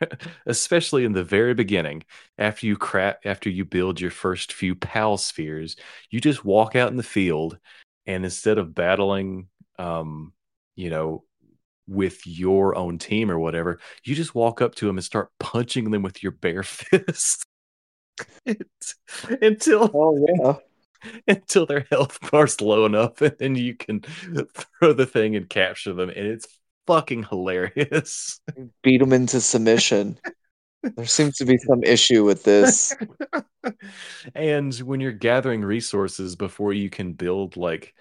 [0.45, 2.03] especially in the very beginning,
[2.37, 5.75] after you crap, after you build your first few pal spheres,
[6.09, 7.57] you just walk out in the field,
[8.05, 9.47] and instead of battling,
[9.79, 10.33] um,
[10.75, 11.23] you know,
[11.87, 15.91] with your own team or whatever, you just walk up to them and start punching
[15.91, 17.45] them with your bare fist.
[19.41, 20.53] Until oh yeah.
[21.27, 25.93] until their health bar's low enough and then you can throw the thing and capture
[25.93, 26.47] them and it's
[26.87, 28.39] fucking hilarious.
[28.83, 30.17] Beat them into submission.
[30.83, 32.95] There seems to be some issue with this.
[34.35, 37.93] and when you're gathering resources before you can build like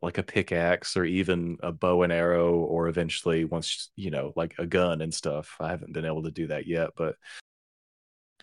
[0.00, 4.54] like a pickaxe or even a bow and arrow or eventually once you know like
[4.58, 7.16] a gun and stuff i haven't been able to do that yet but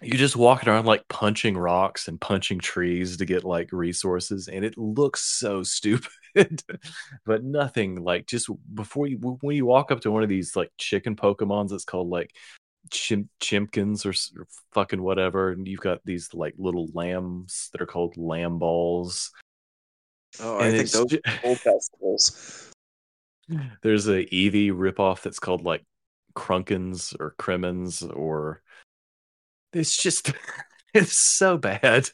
[0.01, 4.65] you just walking around like punching rocks and punching trees to get like resources and
[4.65, 6.11] it looks so stupid
[7.25, 10.71] but nothing like just before you when you walk up to one of these like
[10.77, 12.31] chicken pokemons it's called like
[12.91, 17.87] chimp chimpkins or, or fucking whatever and you've got these like little lambs that are
[17.87, 19.31] called Lamballs
[20.39, 22.71] Oh, I think those old festivals.
[23.81, 25.85] there's a Eevee ripoff that's called like
[26.35, 28.61] Crunkins or Crimmins or
[29.71, 30.33] it's just
[30.93, 32.09] it's so bad.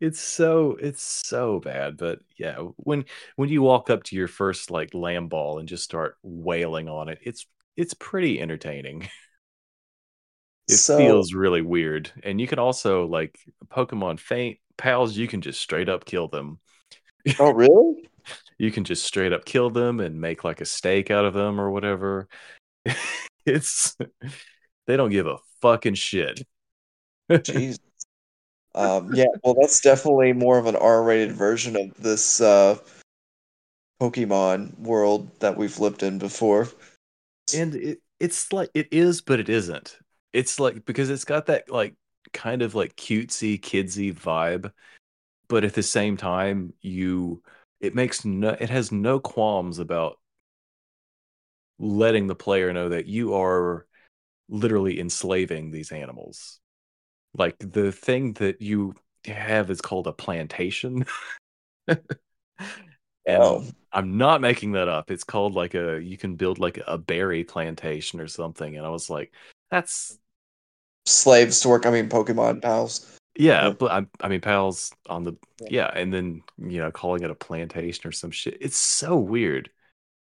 [0.00, 1.96] It's so it's so bad.
[1.96, 3.04] But yeah, when
[3.36, 7.18] when you walk up to your first like Lamball and just start wailing on it,
[7.22, 9.08] it's it's pretty entertaining.
[10.68, 12.10] It So- feels really weird.
[12.24, 13.38] And you can also like
[13.68, 16.58] Pokemon faint pals, you can just straight up kill them.
[17.38, 18.08] Oh, really?
[18.58, 21.60] you can just straight up kill them and make like a steak out of them
[21.60, 22.28] or whatever.
[23.46, 23.96] it's
[24.86, 26.42] they don't give a fucking shit.
[27.30, 27.78] Jeez.
[28.76, 32.78] Um, yeah, well, that's definitely more of an R-rated version of this uh,
[34.00, 36.68] Pokemon world that we've lived in before.
[37.54, 39.98] and it, it's like it is, but it isn't.
[40.32, 41.94] It's like because it's got that like
[42.32, 44.70] kind of like cutesy, kidsy vibe,
[45.48, 47.42] but at the same time, you
[47.80, 50.18] it makes no it has no qualms about
[51.78, 53.86] letting the player know that you are
[54.48, 56.60] literally enslaving these animals.
[57.36, 58.94] Like the thing that you
[59.26, 61.04] have is called a plantation.
[61.88, 61.98] and
[63.28, 63.64] Oh.
[63.92, 65.10] I'm not making that up.
[65.10, 68.76] It's called like a you can build like a berry plantation or something.
[68.76, 69.32] And I was like,
[69.70, 70.18] that's
[71.06, 73.16] Slaves to work, I mean, Pokemon pals.
[73.36, 75.68] yeah, but I, I mean pals on the Yeah.
[75.70, 78.58] yeah, and then you know calling it a plantation or some shit.
[78.60, 79.70] It's so weird.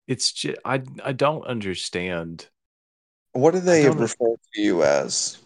[0.08, 2.48] It's just I I don't understand.
[3.32, 5.41] What do they refer to you as?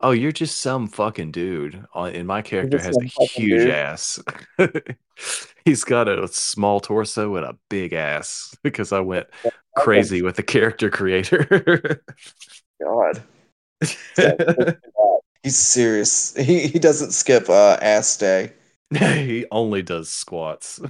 [0.00, 1.84] Oh, you're just some fucking dude.
[1.94, 3.70] Uh, And my character has a huge dude?
[3.70, 4.22] ass.
[5.64, 9.26] He's got a small torso and a big ass because I went
[9.76, 12.02] crazy with the character creator.
[12.82, 13.22] God,
[15.42, 16.34] he's serious.
[16.36, 18.52] He he doesn't skip uh, ass day.
[18.94, 20.80] he only does squats.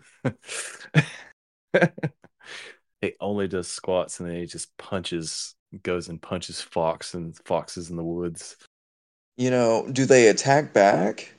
[3.00, 7.90] he only does squats and then he just punches, goes and punches fox and foxes
[7.90, 8.56] in the woods.
[9.36, 11.32] You know, do they attack back?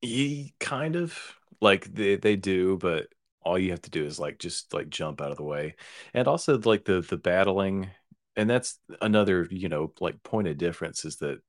[0.00, 1.18] Ye kind of
[1.60, 3.08] like they they do, but
[3.42, 5.76] all you have to do is like just like jump out of the way.
[6.14, 7.90] And also like the the battling
[8.36, 11.40] and that's another, you know, like point of difference is that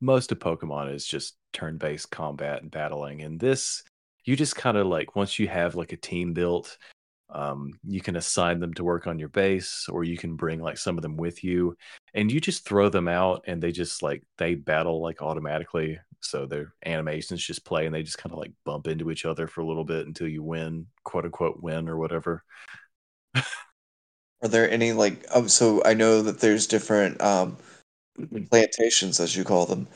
[0.00, 3.22] most of Pokemon is just turn-based combat and battling.
[3.22, 3.82] And this
[4.24, 6.76] you just kind of like once you have like a team built,
[7.30, 10.78] um, you can assign them to work on your base, or you can bring like
[10.78, 11.76] some of them with you,
[12.14, 15.98] and you just throw them out, and they just like they battle like automatically.
[16.20, 19.46] So their animations just play, and they just kind of like bump into each other
[19.46, 22.42] for a little bit until you win, quote unquote, win or whatever.
[24.42, 27.56] Are there any like um, so I know that there's different um
[28.50, 29.86] plantations as you call them.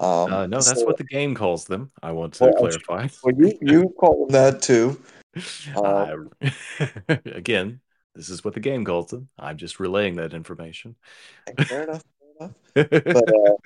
[0.00, 1.90] Um Uh, no, that's so- what the game calls them.
[2.02, 3.08] I want to Well, clarify.
[3.22, 5.00] well, you you call them that too.
[5.74, 6.16] I-
[7.26, 7.80] again,
[8.14, 9.28] this is what the game calls them.
[9.38, 10.96] I'm just relaying that information.
[11.58, 12.54] Fair enough, fair enough.
[13.04, 13.56] But uh,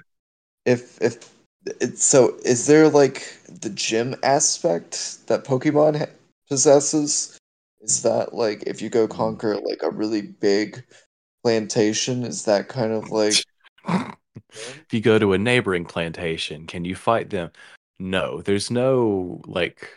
[0.64, 1.30] if if
[1.66, 6.12] it's so is there like the gym aspect that Pokemon ha-
[6.48, 7.38] possesses?
[7.80, 10.84] Is that like if you go conquer like a really big
[11.44, 13.44] plantation, is that kind of like
[13.86, 17.50] if you go to a neighboring plantation, can you fight them?
[17.98, 19.90] No, there's no like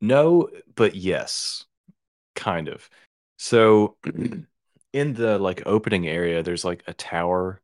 [0.00, 1.64] no, but yes.
[2.34, 2.88] Kind of.
[3.38, 3.96] So
[4.92, 7.60] in the like opening area, there's like a tower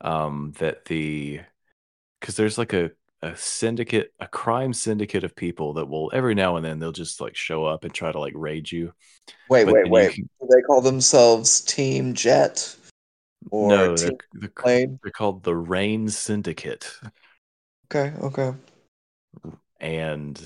[0.00, 1.40] um that the
[2.20, 2.90] because there's like a
[3.22, 7.20] a syndicate, a crime syndicate of people that will every now and then they'll just
[7.20, 8.92] like show up and try to like raid you.
[9.48, 10.14] wait, But wait, wait.
[10.14, 12.76] can- Do they call themselves Team Jet?
[13.50, 15.00] Or no, they're, they're, Plane?
[15.02, 16.92] they're called the Rayne Syndicate.
[17.86, 18.52] Okay, okay.
[19.80, 20.40] and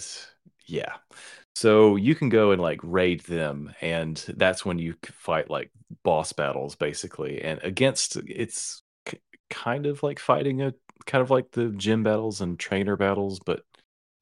[0.72, 0.94] yeah.
[1.54, 5.70] So you can go and like raid them and that's when you fight like
[6.02, 8.82] boss battles basically and against it's
[9.50, 10.72] kind of like fighting a
[11.04, 13.64] kind of like the gym battles and trainer battles but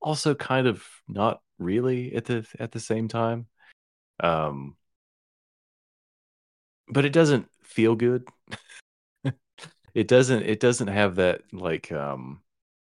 [0.02, 3.46] also kind of not really at the at the same time.
[4.20, 4.76] Um
[6.88, 8.26] but it doesn't feel good.
[9.94, 12.42] It doesn't it doesn't have that like um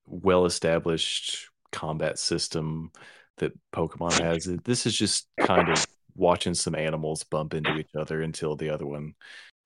[0.07, 2.92] well established combat system
[3.38, 4.45] that Pokemon has.
[4.64, 8.87] This is just kind of watching some animals bump into each other until the other
[8.87, 9.14] one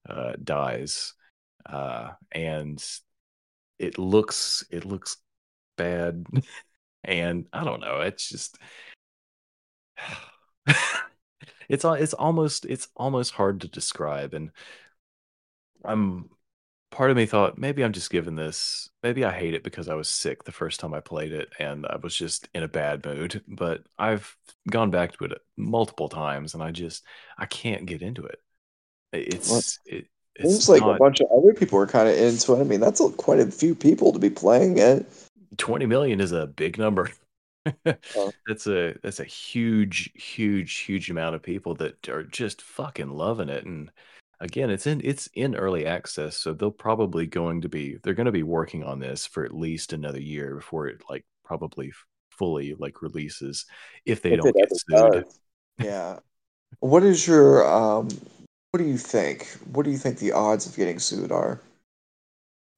[0.09, 1.15] uh, dies,
[1.67, 2.85] uh, and
[3.79, 5.17] it looks it looks
[5.77, 6.25] bad,
[7.05, 8.01] and I don't know.
[8.01, 8.59] It's just
[11.69, 14.51] it's it's almost it's almost hard to describe, and
[15.85, 16.31] I'm
[16.91, 19.95] part of me thought maybe I'm just giving this maybe I hate it because I
[19.95, 23.05] was sick the first time I played it and I was just in a bad
[23.05, 23.43] mood.
[23.47, 24.37] But I've
[24.69, 27.05] gone back to it multiple times and I just
[27.39, 28.41] I can't get into it.
[29.13, 32.17] It's well, it, it's seems like not, a bunch of other people are kind of
[32.17, 32.61] into it.
[32.61, 35.07] I mean, that's a, quite a few people to be playing it.
[35.57, 37.11] Twenty million is a big number.
[37.67, 38.33] oh.
[38.47, 43.49] That's a that's a huge, huge, huge amount of people that are just fucking loving
[43.49, 43.91] it and
[44.41, 48.27] again it's in it's in early access so they'll probably going to be they're going
[48.27, 51.93] to be working on this for at least another year before it like probably
[52.37, 53.67] fully like releases
[54.05, 55.25] if they if don't get sued.
[55.79, 56.19] yeah.
[56.81, 58.09] What is your um
[58.71, 59.49] what do you think?
[59.73, 61.61] What do you think the odds of getting sued are?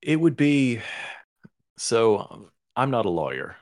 [0.01, 0.81] It would be
[1.77, 3.57] so i'm not a lawyer.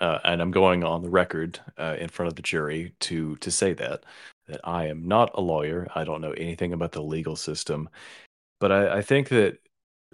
[0.00, 3.50] Uh, and i'm going on the record uh, in front of the jury to to
[3.50, 4.04] say that
[4.48, 5.86] that I am not a lawyer.
[5.94, 7.88] I don't know anything about the legal system,
[8.60, 9.58] but I, I think that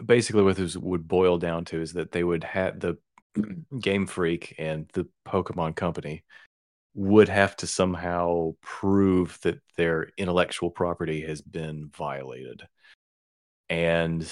[0.05, 2.99] basically what this would boil down to is that they would have the
[3.81, 6.25] Game Freak and the Pokemon Company
[6.95, 12.63] would have to somehow prove that their intellectual property has been violated.
[13.69, 14.31] And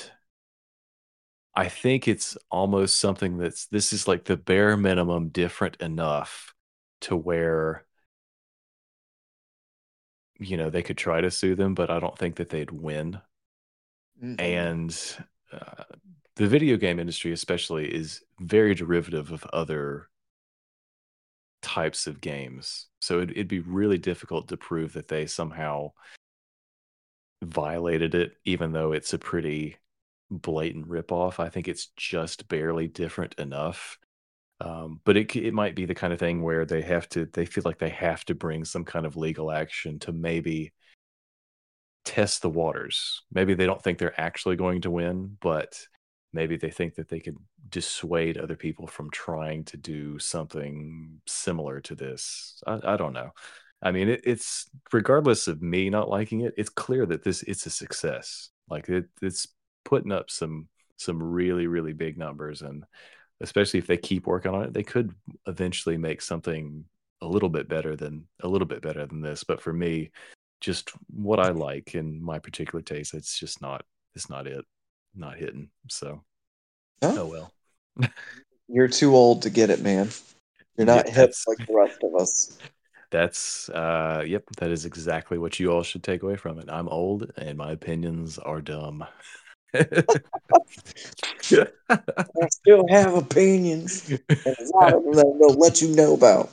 [1.54, 6.54] I think it's almost something that's this is like the bare minimum different enough
[7.02, 7.84] to where
[10.42, 13.20] you know they could try to sue them but i don't think that they'd win.
[14.22, 14.40] Mm-hmm.
[14.40, 15.16] and
[15.52, 15.84] uh,
[16.36, 20.08] the video game industry especially is very derivative of other
[21.62, 22.88] types of games.
[23.00, 25.92] So it, it'd be really difficult to prove that they somehow
[27.42, 29.76] violated it even though it's a pretty
[30.30, 31.38] blatant ripoff.
[31.38, 33.98] I think it's just barely different enough
[34.62, 37.44] um, but it it might be the kind of thing where they have to they
[37.44, 40.72] feel like they have to bring some kind of legal action to maybe
[42.04, 43.22] test the waters.
[43.32, 45.80] Maybe they don't think they're actually going to win, but
[46.32, 47.36] maybe they think that they could
[47.68, 52.62] dissuade other people from trying to do something similar to this.
[52.64, 53.30] I, I don't know.
[53.82, 57.66] I mean, it, it's regardless of me not liking it, it's clear that this it's
[57.66, 58.50] a success.
[58.68, 59.48] Like it, it's
[59.84, 62.84] putting up some some really really big numbers and
[63.42, 65.14] especially if they keep working on it, they could
[65.46, 66.84] eventually make something
[67.20, 69.44] a little bit better than a little bit better than this.
[69.44, 70.10] But for me,
[70.60, 74.64] just what I like in my particular taste, it's just not it's not it,
[75.14, 75.70] not hitting.
[75.88, 76.22] So,
[77.02, 77.52] oh, oh well.
[78.68, 80.08] You're too old to get it, man.
[80.76, 82.58] You're not yeah, hip like the rest of us.
[83.10, 86.70] That's uh yep, that is exactly what you all should take away from it.
[86.70, 89.04] I'm old and my opinions are dumb.
[91.88, 96.50] I still have opinions, and a lot of them that they'll let you know about.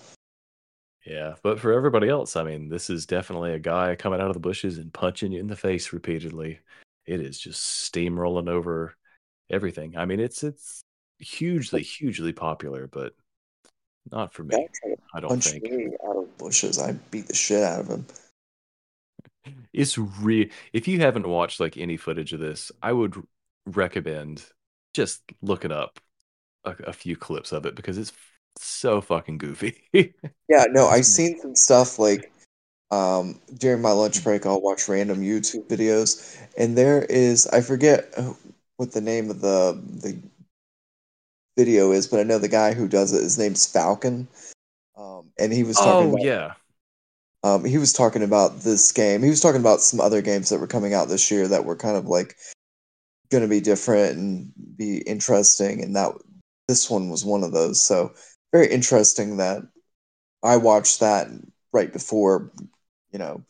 [1.05, 4.35] Yeah, but for everybody else, I mean, this is definitely a guy coming out of
[4.35, 6.59] the bushes and punching you in the face repeatedly.
[7.05, 8.95] It is just steamrolling over
[9.49, 9.97] everything.
[9.97, 10.83] I mean, it's it's
[11.17, 13.13] hugely, hugely popular, but
[14.11, 14.67] not for me.
[15.13, 15.63] I don't think.
[15.63, 18.05] Me out of bushes, I beat the shit out of him.
[19.73, 20.47] It's real.
[20.73, 23.15] If you haven't watched like any footage of this, I would
[23.65, 24.45] recommend
[24.93, 25.99] just looking up
[26.65, 28.11] a, a few clips of it because it's
[28.57, 29.83] so fucking goofy.
[29.93, 32.31] yeah, no, I've seen some stuff like
[32.91, 34.45] um, during my lunch break.
[34.45, 38.13] I'll watch random YouTube videos, and there is I forget
[38.77, 40.19] what the name of the the
[41.57, 43.21] video is, but I know the guy who does it.
[43.21, 44.27] His name's Falcon,
[44.97, 46.07] um, and he was talking.
[46.07, 46.53] Oh about, yeah,
[47.43, 49.23] um, he was talking about this game.
[49.23, 51.75] He was talking about some other games that were coming out this year that were
[51.75, 52.35] kind of like
[53.31, 56.13] going to be different and be interesting, and that
[56.67, 57.81] this one was one of those.
[57.81, 58.13] So
[58.51, 59.61] very interesting that
[60.43, 61.27] I watched that
[61.71, 62.51] right before
[63.11, 63.43] you know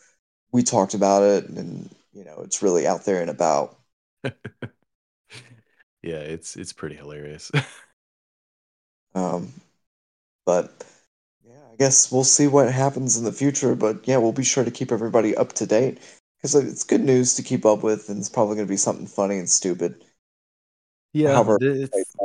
[0.51, 3.77] we talked about it, and you know it's really out there and about.
[4.23, 4.31] yeah,
[6.03, 7.51] it's it's pretty hilarious.
[9.15, 9.51] um,
[10.45, 10.83] but
[11.80, 13.75] guess we'll see what happens in the future.
[13.75, 15.99] But yeah, we'll be sure to keep everybody up to date
[16.38, 19.07] because it's good news to keep up with, and it's probably going to be something
[19.07, 20.03] funny and stupid.
[21.13, 22.15] Yeah, However, it's,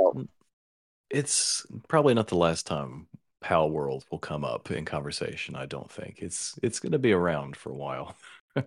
[1.11, 3.07] it's probably not the last time
[3.42, 5.57] Palworld will come up in conversation.
[5.57, 8.16] I don't think it's it's going to be around for a while.
[8.57, 8.64] be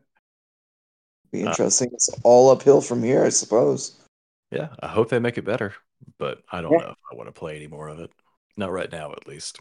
[1.43, 1.89] uh, interesting.
[1.89, 3.99] Uh, it's all uphill from here, I suppose.
[4.51, 5.73] Yeah, I hope they make it better,
[6.17, 6.79] but I don't Yeah.
[6.79, 8.11] know if I want to play any more of it.
[8.55, 9.59] Not right now, at least.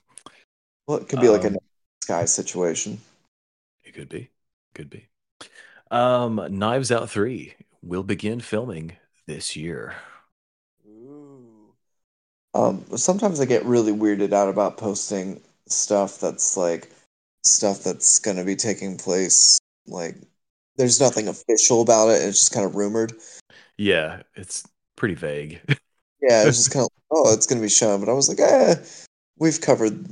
[0.87, 1.57] Well, it could be like a Um,
[2.03, 3.01] sky situation.
[3.84, 4.30] It could be.
[4.74, 5.09] Could be.
[5.91, 9.97] Um, Knives Out 3 will begin filming this year.
[12.55, 16.91] Um, sometimes I get really weirded out about posting stuff that's like
[17.43, 19.59] stuff that's going to be taking place.
[19.87, 20.16] Like,
[20.76, 22.22] there's nothing official about it.
[22.22, 23.12] It's just kind of rumored.
[23.76, 24.64] Yeah, it's
[24.97, 25.61] pretty vague.
[26.20, 28.01] Yeah, it's just kind of oh, it's going to be shown.
[28.01, 28.76] But I was like, eh,
[29.39, 30.05] we've covered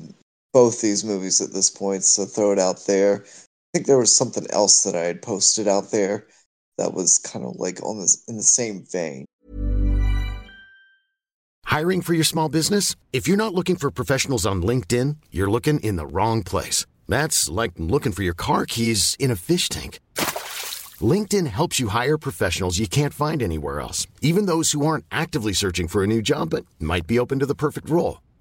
[0.54, 3.24] both these movies at this point, so throw it out there.
[3.26, 6.28] I think there was something else that I had posted out there
[6.78, 9.26] that was kind of like on this in the same vein.
[11.64, 12.94] Hiring for your small business?
[13.12, 16.86] If you're not looking for professionals on LinkedIn, you're looking in the wrong place.
[17.08, 19.98] That's like looking for your car keys in a fish tank.
[21.00, 25.52] LinkedIn helps you hire professionals you can't find anywhere else, even those who aren't actively
[25.52, 28.18] searching for a new job but might be open to the perfect role.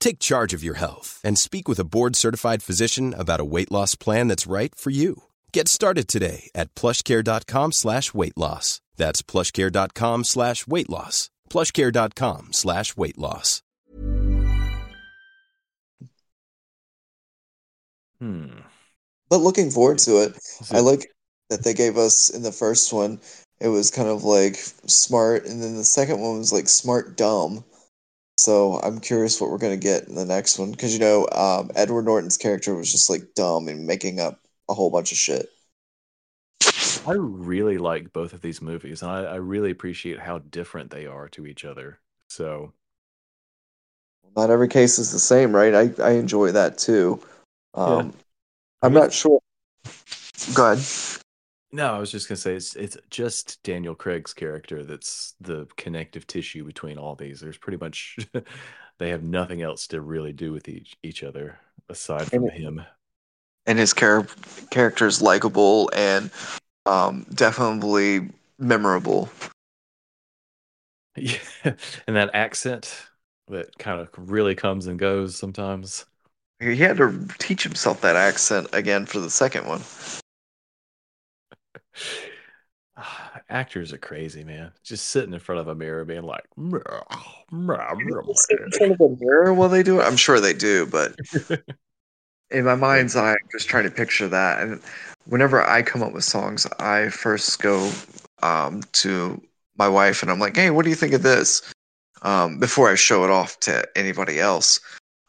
[0.00, 3.94] Take charge of your health and speak with a board-certified physician about a weight loss
[3.94, 5.24] plan that's right for you.
[5.52, 8.80] Get started today at plushcare.com slash weight loss.
[8.96, 11.30] That's plushcare.com slash weight loss.
[11.50, 13.62] plushcare.com slash weight loss.
[18.20, 18.48] Hmm.
[19.30, 20.38] But looking forward to it.
[20.72, 21.10] I like
[21.50, 23.20] that they gave us in the first one.
[23.60, 27.64] It was kind of like smart, and then the second one was like smart dumb.
[28.38, 31.70] So I'm curious what we're gonna get in the next one because you know um,
[31.74, 35.48] Edward Norton's character was just like dumb and making up a whole bunch of shit.
[37.06, 41.06] I really like both of these movies, and I, I really appreciate how different they
[41.06, 41.98] are to each other.
[42.28, 42.72] So,
[44.36, 45.74] Not every case is the same, right?
[45.74, 47.20] I, I enjoy that too.
[47.74, 48.12] Um,
[48.82, 49.40] I'm not sure.
[50.54, 50.84] Go ahead.
[51.72, 56.26] No, I was just gonna say it's it's just Daniel Craig's character that's the connective
[56.26, 57.40] tissue between all these.
[57.40, 58.16] There's pretty much
[58.98, 61.58] they have nothing else to really do with each each other
[61.88, 62.82] aside from And- him.
[63.66, 64.26] and his char-
[64.70, 66.30] character is likable and
[66.86, 69.28] um, definitely memorable.
[71.16, 71.38] Yeah,
[72.06, 72.94] and that accent
[73.48, 76.04] that kind of really comes and goes sometimes.
[76.60, 79.80] He had to teach himself that accent again for the second one.
[83.48, 84.72] Actors are crazy, man.
[84.82, 86.80] Just sitting in front of a mirror being like, "Meow,
[87.52, 90.04] meow, meow, Sit in front of a mirror while they do it.
[90.04, 91.14] I'm sure they do, but
[92.50, 94.62] in my mind's eye, I'm just trying to picture that.
[94.62, 94.80] And
[95.26, 97.90] whenever I come up with songs, I first go
[98.42, 99.40] um, to
[99.76, 101.62] my wife and I'm like, "Hey, what do you think of this?"
[102.22, 104.80] Um, before I show it off to anybody else.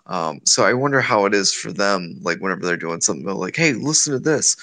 [0.07, 2.17] Um, so I wonder how it is for them.
[2.21, 4.55] Like whenever they're doing something, they're like, "Hey, listen to this.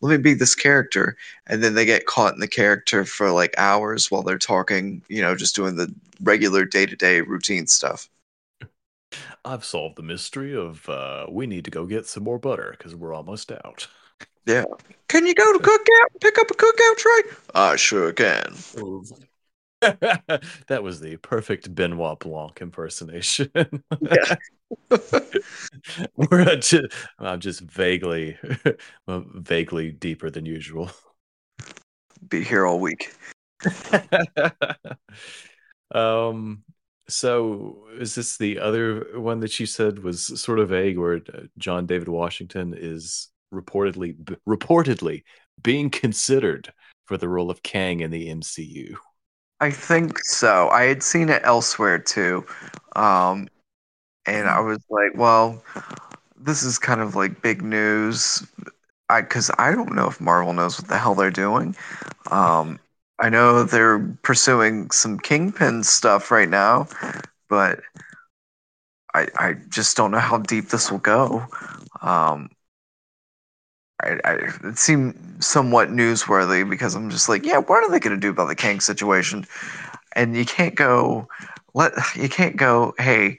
[0.00, 3.54] Let me be this character," and then they get caught in the character for like
[3.58, 5.02] hours while they're talking.
[5.08, 5.92] You know, just doing the
[6.22, 8.08] regular day to day routine stuff.
[9.44, 12.94] I've solved the mystery of uh, we need to go get some more butter because
[12.94, 13.88] we're almost out.
[14.46, 14.64] Yeah.
[15.08, 17.32] Can you go to cookout and pick up a cookout tray?
[17.54, 18.54] I sure can.
[20.68, 23.50] that was the perfect Benoit Blanc impersonation.
[26.16, 28.36] We're at ju- I'm just vaguely,
[29.08, 30.90] vaguely deeper than usual.
[32.28, 33.14] Be here all week.
[35.92, 36.62] um.
[37.08, 41.40] So, is this the other one that you said was sort of vague, where uh,
[41.58, 45.24] John David Washington is reportedly b- reportedly
[45.60, 46.72] being considered
[47.06, 48.94] for the role of Kang in the MCU?
[49.60, 50.68] I think so.
[50.70, 52.46] I had seen it elsewhere too.
[52.96, 53.48] Um,
[54.26, 55.62] and I was like, well,
[56.38, 58.46] this is kind of like big news.
[59.10, 61.76] I because I don't know if Marvel knows what the hell they're doing.
[62.30, 62.80] Um,
[63.20, 66.88] I know they're pursuing some Kingpin stuff right now,
[67.48, 67.80] but
[69.14, 71.46] I I just don't know how deep this will go.
[72.00, 72.50] Um,
[74.02, 78.14] I, I, it seemed somewhat newsworthy because I'm just like, yeah, what are they going
[78.14, 79.46] to do about the Kang situation?
[80.16, 81.28] And you can't go,
[81.74, 83.38] let you can't go, hey,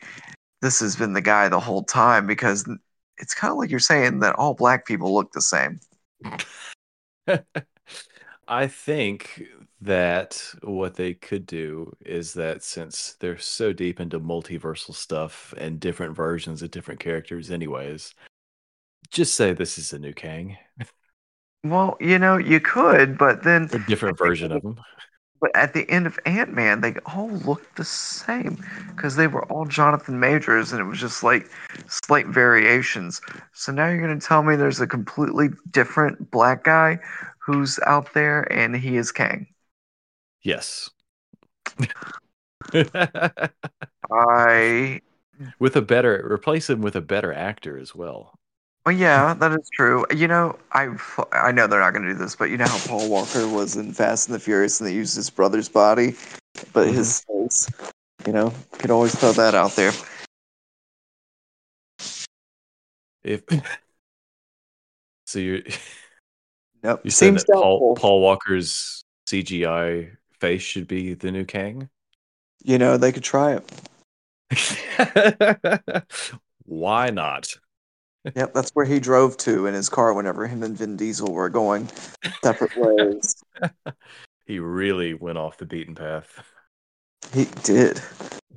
[0.61, 2.69] this has been the guy the whole time because
[3.17, 5.79] it's kind of like you're saying that all black people look the same.
[8.47, 9.43] I think
[9.81, 15.79] that what they could do is that since they're so deep into multiversal stuff and
[15.79, 18.13] different versions of different characters, anyways,
[19.11, 20.57] just say this is a new Kang,
[21.63, 24.79] Well, you know, you could, but then a different version of him.
[25.39, 28.63] But at the end of Ant Man, they all looked the same
[28.95, 31.49] because they were all Jonathan Majors, and it was just like
[31.87, 33.21] slight variations.
[33.53, 36.99] So now you're going to tell me there's a completely different black guy
[37.39, 39.47] who's out there, and he is Kang.
[40.43, 40.89] Yes.
[44.11, 45.01] I.
[45.59, 48.39] with a better replace him with a better actor as well.
[48.85, 50.05] Well, yeah, that is true.
[50.15, 50.89] You know, I
[51.31, 53.75] I know they're not going to do this, but you know how Paul Walker was
[53.75, 56.15] in Fast and the Furious, and they used his brother's body,
[56.73, 56.93] but Mhm.
[56.93, 57.69] his face.
[58.25, 59.91] You know, could always throw that out there.
[63.23, 63.43] If
[65.25, 65.63] so, you
[66.83, 67.01] Yep.
[67.03, 67.95] you said Seems that Paul.
[67.95, 71.89] Paul Walker's CGI face should be the new Kang.
[72.63, 73.63] You know, they could try it.
[76.65, 77.55] Why not?
[78.35, 81.49] Yep, that's where he drove to in his car whenever him and Vin Diesel were
[81.49, 81.89] going
[82.43, 83.35] separate ways.
[84.45, 86.43] He really went off the beaten path.
[87.33, 88.01] He did.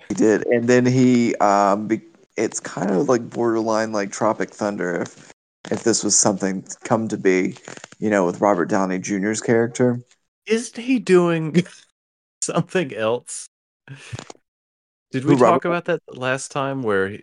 [0.09, 0.45] He did.
[0.47, 2.01] And then he um be,
[2.37, 5.33] it's kind of like borderline like Tropic Thunder if
[5.71, 7.57] if this was something come to be,
[8.01, 10.01] you know, with Robert Downey Jr.'s character.
[10.47, 11.65] Isn't he doing
[12.43, 13.49] something else?
[15.12, 17.23] Did we Who, Robert- talk about that last time where he...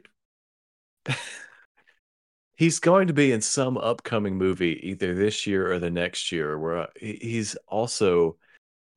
[2.62, 6.60] he's going to be in some upcoming movie either this year or the next year
[6.60, 8.38] where uh, he's also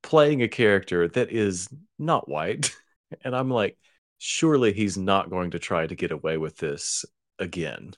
[0.02, 2.76] playing a character that is not white
[3.24, 3.78] and I'm like
[4.18, 7.06] surely he's not going to try to get away with this
[7.38, 7.94] again.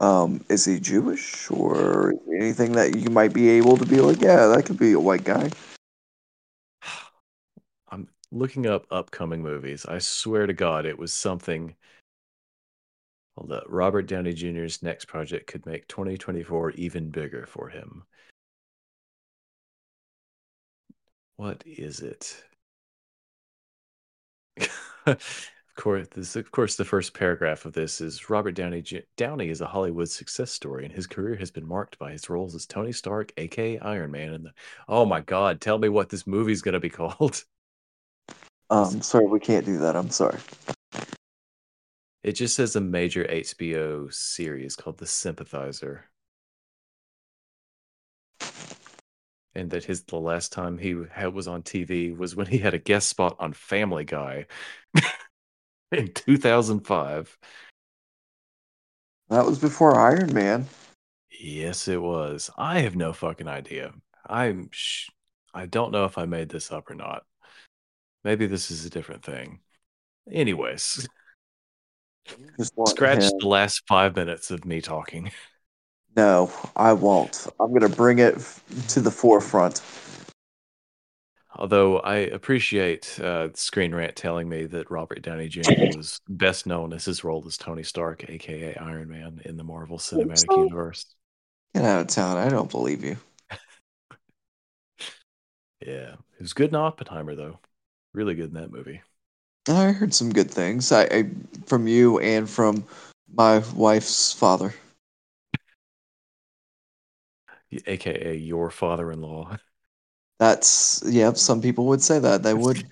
[0.00, 4.20] Um, is he Jewish or is anything that you might be able to be like,
[4.20, 5.50] yeah, that could be a white guy?
[7.90, 9.86] I'm looking up upcoming movies.
[9.86, 11.76] I swear to God, it was something.
[13.38, 13.64] Up.
[13.68, 18.04] Robert Downey Jr.'s next project could make 2024 even bigger for him.
[21.36, 22.44] What is it?
[25.06, 28.84] of course, this of course the first paragraph of this is Robert Downey
[29.16, 32.56] Downey is a Hollywood success story, and his career has been marked by his roles
[32.56, 34.34] as Tony Stark, aka Iron Man.
[34.34, 34.52] And the,
[34.88, 37.44] oh my God, tell me what this movie's gonna be called.
[38.70, 39.94] Um, sorry, we can't do that.
[39.96, 40.38] I'm sorry.
[42.22, 46.06] It just says a major HBO series called The Sympathizer.
[49.54, 52.74] And that his the last time he had, was on TV was when he had
[52.74, 54.46] a guest spot on Family Guy
[55.92, 57.38] in 2005.
[59.30, 60.66] That was before Iron Man.
[61.30, 62.50] Yes, it was.
[62.56, 63.92] I have no fucking idea.
[64.26, 65.10] I'm sh-
[65.54, 67.24] I don't know if I made this up or not.
[68.24, 69.60] Maybe this is a different thing.
[70.30, 71.08] Anyways,
[72.86, 75.30] scratch him- the last five minutes of me talking.
[76.16, 77.46] No, I won't.
[77.60, 78.34] I'm gonna bring it
[78.88, 79.82] to the forefront.
[81.54, 85.62] Although I appreciate uh, Screen Rant telling me that Robert Downey Jr.
[85.96, 89.98] was best known as his role as Tony Stark, aka Iron Man, in the Marvel
[89.98, 90.64] Cinematic so?
[90.64, 91.04] Universe.
[91.74, 92.36] Get out of town.
[92.36, 93.16] I don't believe you.
[95.86, 97.60] Yeah, he was good in Oppenheimer, though.
[98.12, 99.00] Really good in that movie.
[99.68, 100.92] I heard some good things.
[100.92, 101.30] I, I
[101.66, 102.84] from you and from
[103.34, 104.74] my wife's father.
[107.86, 109.56] aka your father-in-law.
[110.38, 111.32] That's yeah.
[111.34, 112.42] Some people would say that.
[112.42, 112.82] They would.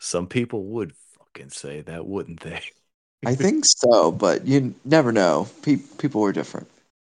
[0.00, 2.60] Some people would fucking say that, wouldn't they?
[3.24, 5.48] I think so, but you never know.
[5.62, 6.68] Pe- people are different.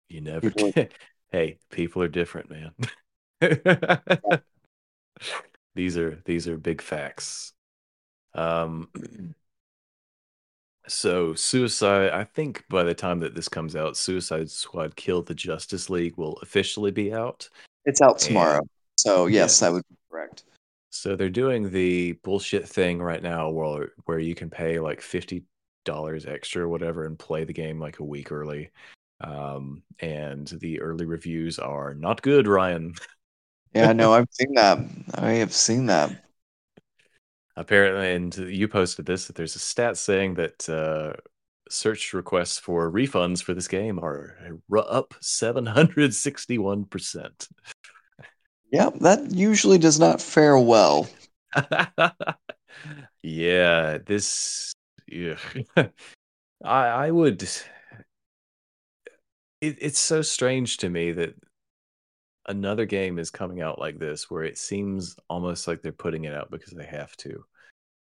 [0.09, 0.51] You never.
[0.51, 0.89] People are-
[1.31, 2.71] Hey, people are different, man.
[5.75, 7.53] these are these are big facts.
[8.35, 8.89] Um.
[10.87, 12.11] So, Suicide.
[12.11, 16.17] I think by the time that this comes out, Suicide Squad: Kill the Justice League
[16.17, 17.49] will officially be out.
[17.87, 19.61] It's out tomorrow, And- so yes, Yes.
[19.61, 20.45] that would be correct.
[20.91, 25.45] So they're doing the bullshit thing right now, where where you can pay like fifty
[25.85, 28.71] dollars extra, or whatever, and play the game like a week early.
[29.21, 32.95] Um, and the early reviews are not good, Ryan.
[33.75, 34.79] Yeah, no, I've seen that.
[35.15, 36.24] I have seen that.
[37.57, 41.13] Apparently, and you posted this that there's a stat saying that uh,
[41.69, 44.37] search requests for refunds for this game are
[44.77, 47.49] up hundred sixty-one percent.
[48.73, 51.09] Yep, that usually does not fare well.
[53.23, 54.73] yeah, this.
[55.07, 55.37] Yeah.
[56.65, 57.43] I I would.
[59.61, 61.37] It, it's so strange to me that
[62.47, 66.35] another game is coming out like this where it seems almost like they're putting it
[66.35, 67.45] out because they have to.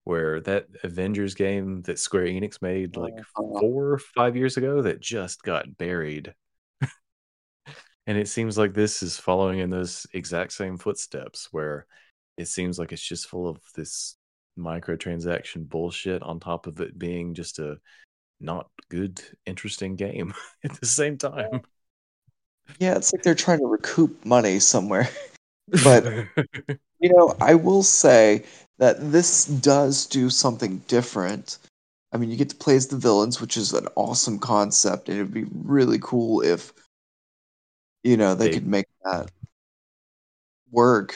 [0.05, 3.61] Where that Avengers game that Square Enix made like Uh-huh.
[3.61, 6.35] four or five years ago that just got buried.
[8.07, 11.87] and it seems like this is following in those exact same footsteps where
[12.37, 14.17] it seems like it's just full of this
[14.59, 17.79] microtransaction bullshit on top of it being just a
[18.41, 21.61] not good, interesting game at the same time.
[22.79, 25.09] Yeah, it's like they're trying to recoup money somewhere.
[25.85, 26.05] But
[27.01, 28.45] you know, I will say
[28.79, 31.59] that this does do something different.
[32.13, 35.17] I mean, you get to play as the villains, which is an awesome concept, and
[35.19, 36.73] it'd be really cool if
[38.03, 39.31] you know they They- could make that
[40.71, 41.15] work.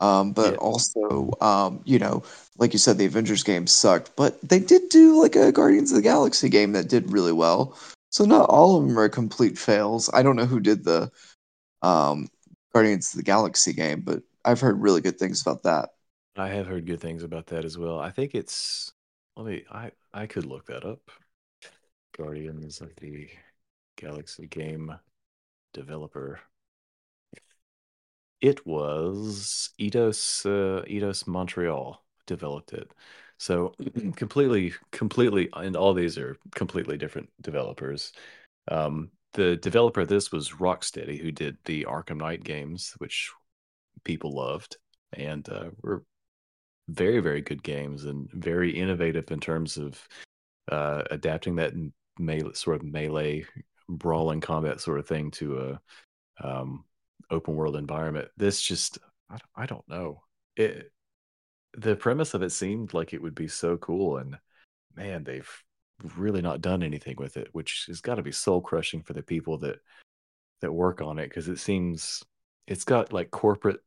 [0.00, 0.58] Um, but Yeah.
[0.58, 2.22] also, um, you know,
[2.56, 5.96] like you said, the Avengers game sucked, but they did do like a Guardians of
[5.96, 7.76] the Galaxy game that did really well.
[8.18, 10.10] So not all of them are complete fails.
[10.12, 11.08] I don't know who did the
[11.82, 12.26] um,
[12.72, 15.90] Guardians of the Galaxy game, but I've heard really good things about that.
[16.36, 18.00] I have heard good things about that as well.
[18.00, 18.92] I think it's
[19.36, 20.98] let me I I could look that up.
[22.16, 23.28] Guardians of the
[23.96, 24.92] Galaxy game
[25.72, 26.40] developer.
[28.40, 32.90] It was Eidos uh, Eidos Montreal developed it.
[33.38, 33.74] So
[34.16, 38.12] completely completely and all these are completely different developers.
[38.68, 43.30] Um the developer of this was Rocksteady who did the Arkham Knight games which
[44.04, 44.76] people loved
[45.12, 46.04] and uh, were
[46.88, 50.00] very very good games and very innovative in terms of
[50.70, 51.74] uh, adapting that
[52.18, 53.44] melee sort of melee
[53.88, 55.58] brawling combat sort of thing to
[56.42, 56.84] a um,
[57.30, 58.28] open world environment.
[58.36, 58.98] This just
[59.30, 60.22] I, don't- I don't know
[60.56, 60.90] it.
[61.78, 64.38] The premise of it seemed like it would be so cool, and
[64.96, 65.50] man, they've
[66.16, 69.22] really not done anything with it, which has got to be soul crushing for the
[69.22, 69.78] people that
[70.60, 72.24] that work on it because it seems
[72.66, 73.80] it's got like corporate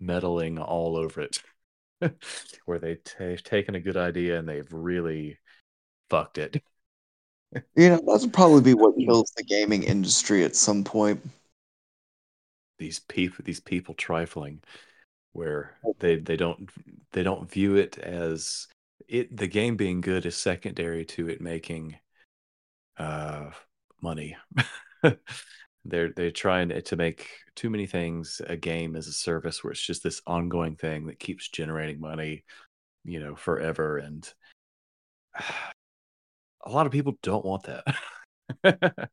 [0.00, 1.40] meddling all over it
[2.66, 5.38] where they they've taken a good idea and they've really
[6.10, 6.62] fucked it
[7.76, 11.20] You know, that's probably be what kills the gaming industry at some point.
[12.78, 14.60] these people these people trifling
[15.36, 16.70] where they they don't
[17.12, 18.66] they don't view it as
[19.08, 21.96] it the game being good is secondary to it making
[22.98, 23.50] uh
[24.02, 24.36] money.
[25.88, 29.86] They're they're trying to make too many things a game as a service where it's
[29.86, 32.42] just this ongoing thing that keeps generating money
[33.04, 34.28] you know forever and
[36.64, 37.84] a lot of people don't want that.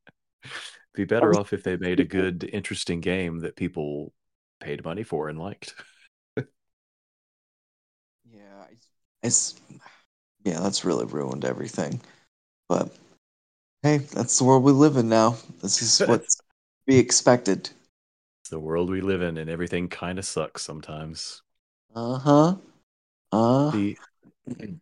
[0.96, 4.12] Be better off if they made a good interesting game that people
[4.60, 5.76] paid money for and liked
[9.24, 9.56] it's,
[10.46, 12.02] yeah, that's really ruined everything.
[12.70, 12.96] But
[13.84, 15.38] hey, that's the world we live in now.
[15.62, 16.44] This is what's to
[16.88, 17.70] be expected.
[18.42, 21.42] it's the world we live in and everything kind of sucks sometimes
[21.96, 22.56] Uh huh.
[23.32, 23.72] Uh.
[23.72, 23.98] the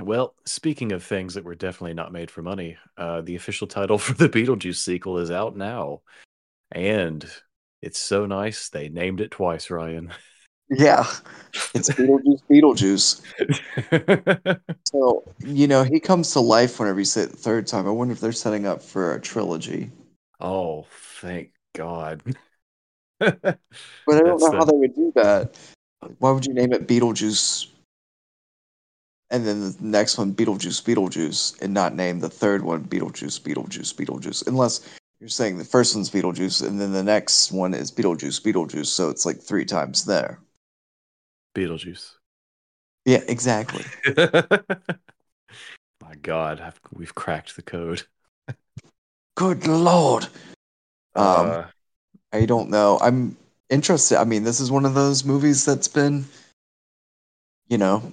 [0.00, 3.98] well speaking of things that were definitely not made for money uh the official title
[4.00, 6.00] for the beetlejuice sequel is out now
[6.72, 7.30] and
[7.82, 10.12] it's so nice they named it twice ryan
[10.70, 11.04] Yeah,
[11.74, 12.42] it's Beetlejuice.
[12.50, 13.22] Beetlejuice.
[14.84, 17.86] So you know he comes to life whenever you say it the third time.
[17.86, 19.90] I wonder if they're setting up for a trilogy.
[20.40, 20.86] oh
[21.20, 22.22] thank god
[24.06, 25.56] But I don't That's know how they would do that.
[26.18, 27.68] Why would you name it Beetlejuice?
[29.30, 33.94] And then the next one, Beetlejuice, Beetlejuice, and not name the third one Beetlejuice, Beetlejuice,
[33.94, 34.46] Beetlejuice.
[34.46, 34.88] Unless
[35.20, 38.86] you're saying the first one's Beetlejuice, and then the next one is Beetlejuice, Beetlejuice.
[38.86, 40.38] So it's like three times there.
[41.54, 42.14] Beetlejuice
[43.04, 43.84] Yeah, exactly.
[46.00, 48.04] my god I've, we've cracked the code
[49.38, 50.24] Good lord.
[51.14, 51.64] Um, uh,
[52.32, 52.98] I don't know.
[53.00, 53.36] I'm
[53.70, 54.18] interested.
[54.18, 56.24] I mean, this is one of those movies that's been,
[57.68, 58.12] you know,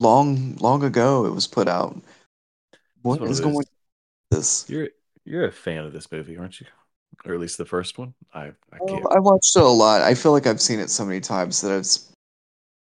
[0.00, 1.26] long, long ago.
[1.26, 2.00] It was put out.
[3.02, 3.68] What is going with
[4.30, 4.64] this?
[4.66, 4.88] you're
[5.26, 6.66] you're a fan of this movie aren't you
[7.26, 10.00] or at least the first one i i can't Well, I watched it a lot.
[10.00, 11.86] I feel like I've seen it so many times that I've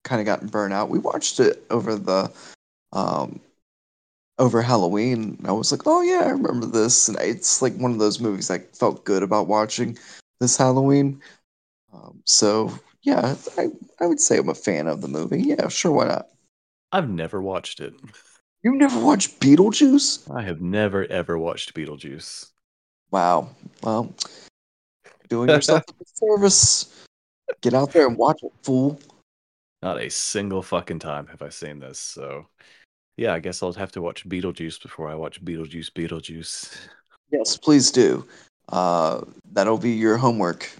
[0.09, 0.89] kind of gotten burnt out.
[0.89, 2.33] We watched it over the,
[2.93, 3.41] um,
[4.39, 5.39] over Halloween.
[5.45, 8.51] I was like, oh yeah, I remember this, and it's like one of those movies
[8.51, 9.99] I felt good about watching
[10.41, 11.21] this Halloween.
[11.93, 13.69] Um, so yeah, I
[14.01, 15.43] I would say I'm a fan of the movie.
[15.43, 16.29] Yeah, sure, why not?
[16.93, 17.95] I've never watched it.
[18.63, 20.35] You never watched Beetlejuice?
[20.35, 22.51] I have never ever watched Beetlejuice.
[23.11, 23.51] Wow.
[23.83, 24.15] Well,
[25.29, 26.95] doing yourself a disservice.
[27.61, 29.01] Get out there and watch it, fool.
[29.83, 31.99] Not a single fucking time have I seen this.
[31.99, 32.47] So,
[33.17, 35.93] yeah, I guess I'll have to watch Beetlejuice before I watch Beetlejuice.
[35.93, 36.77] Beetlejuice.
[37.31, 38.27] Yes, please do.
[38.69, 39.23] Uh,
[39.53, 40.71] that'll be your homework.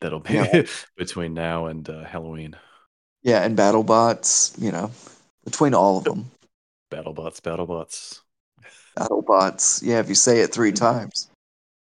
[0.00, 0.62] That'll be Yeah.
[0.96, 2.56] between now and uh, Halloween.
[3.22, 4.90] Yeah, and BattleBots, you know,
[5.44, 6.30] between all of them.
[6.90, 8.20] BattleBots, BattleBots.
[8.98, 9.82] BattleBots.
[9.84, 11.28] Yeah, if you say it three times.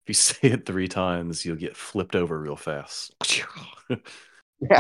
[0.06, 3.16] If you say it three times, you'll get flipped over real fast.
[4.62, 4.80] Yeah.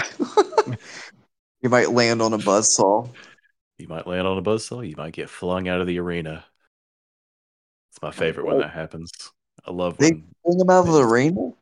[1.66, 3.10] You might land on a buzzsaw.
[3.80, 4.88] you might land on a buzzsaw.
[4.88, 6.46] You might get flung out of the arena.
[7.92, 9.12] It's my favorite when that happens.
[9.66, 10.26] I love They when.
[10.44, 11.54] fling them out of the arena?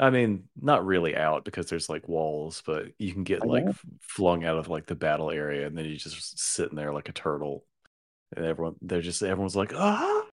[0.00, 3.64] I mean, not really out because there's like walls, but you can get I like
[3.66, 3.74] know.
[4.00, 7.12] flung out of like the battle area, and then you just sitting there like a
[7.12, 7.64] turtle,
[8.36, 10.24] and everyone they're just everyone's like ah.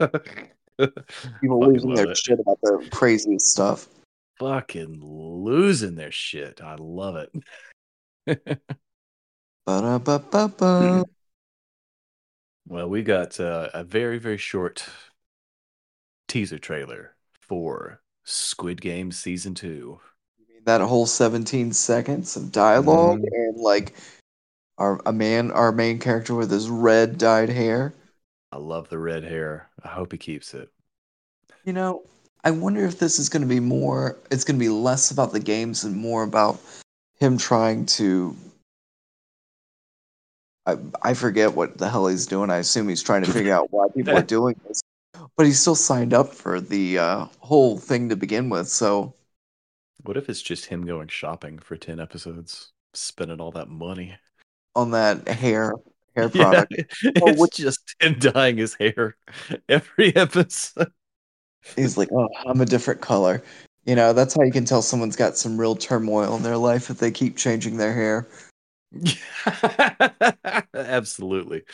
[0.00, 2.16] People Fucking losing their it.
[2.16, 3.86] shit about the crazy stuff.
[4.40, 6.60] Fucking losing their shit.
[6.60, 7.30] I love it.
[9.66, 11.04] Ba-da-ba-ba-ba.
[12.66, 14.86] Well, we got uh, a very, very short
[16.28, 20.00] teaser trailer for Squid Game Season 2.
[20.64, 23.28] that whole 17 seconds of dialog Mhm.
[23.32, 23.92] and like
[24.78, 27.92] our a man our main character with his red dyed hair
[28.50, 29.68] I love the red hair.
[29.82, 30.70] I hope he keeps it.
[31.66, 32.02] you know
[32.44, 35.32] i wonder if this is going to be more it's going to be less about
[35.32, 36.58] the games and more about
[37.20, 38.36] him trying to
[40.66, 42.48] I, I forget what the hell he's doing.
[42.50, 44.80] I assume he's trying to figure out why people are doing this.
[45.36, 48.68] But he still signed up for the uh, whole thing to begin with.
[48.68, 49.12] So
[50.04, 54.16] What if it's just him going shopping for 10 episodes, spending all that money?
[54.76, 55.72] on that hair
[56.16, 56.72] hair Yeah, product,
[57.20, 59.16] Well, it's what- just him dyeing his hair
[59.68, 60.90] every episode.
[61.76, 63.42] He's like, oh, I'm a different color.
[63.86, 66.90] You know, that's how you can tell someone's got some real turmoil in their life
[66.90, 68.26] if they keep changing their hair.
[70.74, 71.64] Absolutely.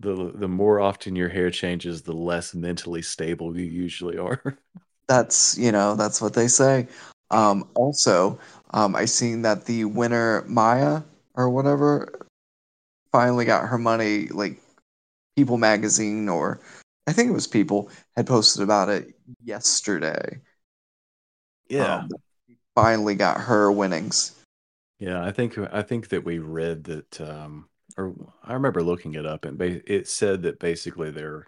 [0.00, 4.42] The the more often your hair changes, the less mentally stable you usually are.
[5.08, 6.88] That's, you know, that's what they say.
[7.30, 8.40] Um, also,
[8.72, 11.02] um, I seen that the winner, Maya
[11.34, 12.26] or whatever,
[13.12, 14.26] finally got her money.
[14.26, 14.60] Like,
[15.36, 16.60] People magazine, or
[17.06, 20.40] I think it was People, had posted about it yesterday.
[21.68, 21.96] Yeah.
[21.96, 22.08] Um,
[22.74, 24.32] finally got her winnings.
[24.98, 29.26] Yeah, I think I think that we read that um or I remember looking it
[29.26, 31.46] up and ba- it said that basically they're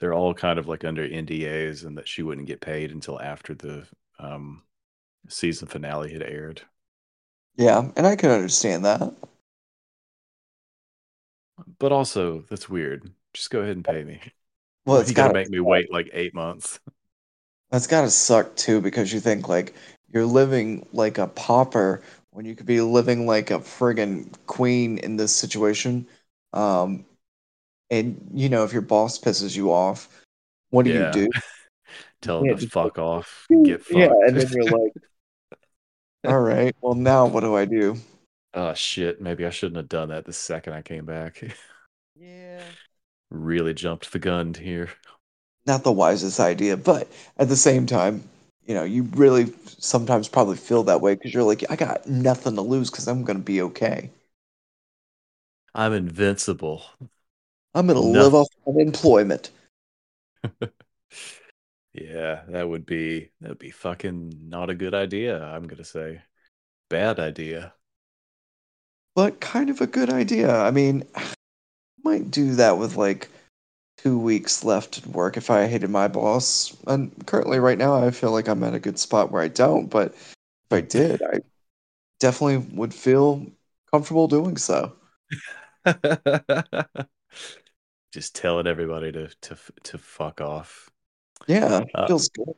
[0.00, 3.54] they're all kind of like under NDAs and that she wouldn't get paid until after
[3.54, 3.86] the
[4.18, 4.64] um
[5.28, 6.62] season finale had aired.
[7.56, 9.12] Yeah, and I can understand that.
[11.78, 13.12] But also, that's weird.
[13.34, 14.20] Just go ahead and pay me.
[14.86, 16.80] Well, it's you gotta got make me wait like eight months.
[17.70, 19.74] That's gotta suck too, because you think like
[20.12, 25.16] you're living like a pauper when you could be living like a friggin' queen in
[25.16, 26.06] this situation.
[26.52, 27.04] Um,
[27.90, 30.08] and you know, if your boss pisses you off,
[30.70, 30.92] what do Yeah.
[30.92, 31.28] you do?
[32.22, 34.22] Tell Yeah, them to just fuck off, get fucked.
[34.22, 34.92] Yeah, and then you're like,
[36.24, 37.96] all right, well now what do I do?
[38.54, 41.42] oh shit, maybe I shouldn't have done that the second I came back.
[42.14, 42.72] Yeah.
[43.30, 44.90] really jumped the gun here.
[45.68, 47.06] Not the wisest idea, but
[47.36, 48.28] at the same time,
[48.66, 52.56] you know, you really sometimes probably feel that way because you're like, I got nothing
[52.56, 54.10] to lose because I'm gonna be okay.
[55.74, 56.84] I'm invincible.
[57.74, 58.00] I'm gonna Nothing.
[58.00, 59.50] live off unemployment.
[61.92, 66.22] Yeah, that would be that would be fucking not a good idea, I'm gonna say.
[66.90, 67.74] Bad idea.
[69.14, 70.54] but kind of a good idea.
[70.56, 71.04] I mean,
[72.04, 73.28] might do that with like
[73.98, 76.76] two weeks left at work if I hated my boss.
[76.86, 79.88] And currently, right now, I feel like I'm at a good spot where I don't.
[79.88, 81.40] But if I did, I
[82.20, 83.46] definitely would feel
[83.92, 84.94] comfortable doing so.
[88.12, 90.90] Just telling everybody to to to fuck off.
[91.46, 92.54] Yeah, Uh, feels good.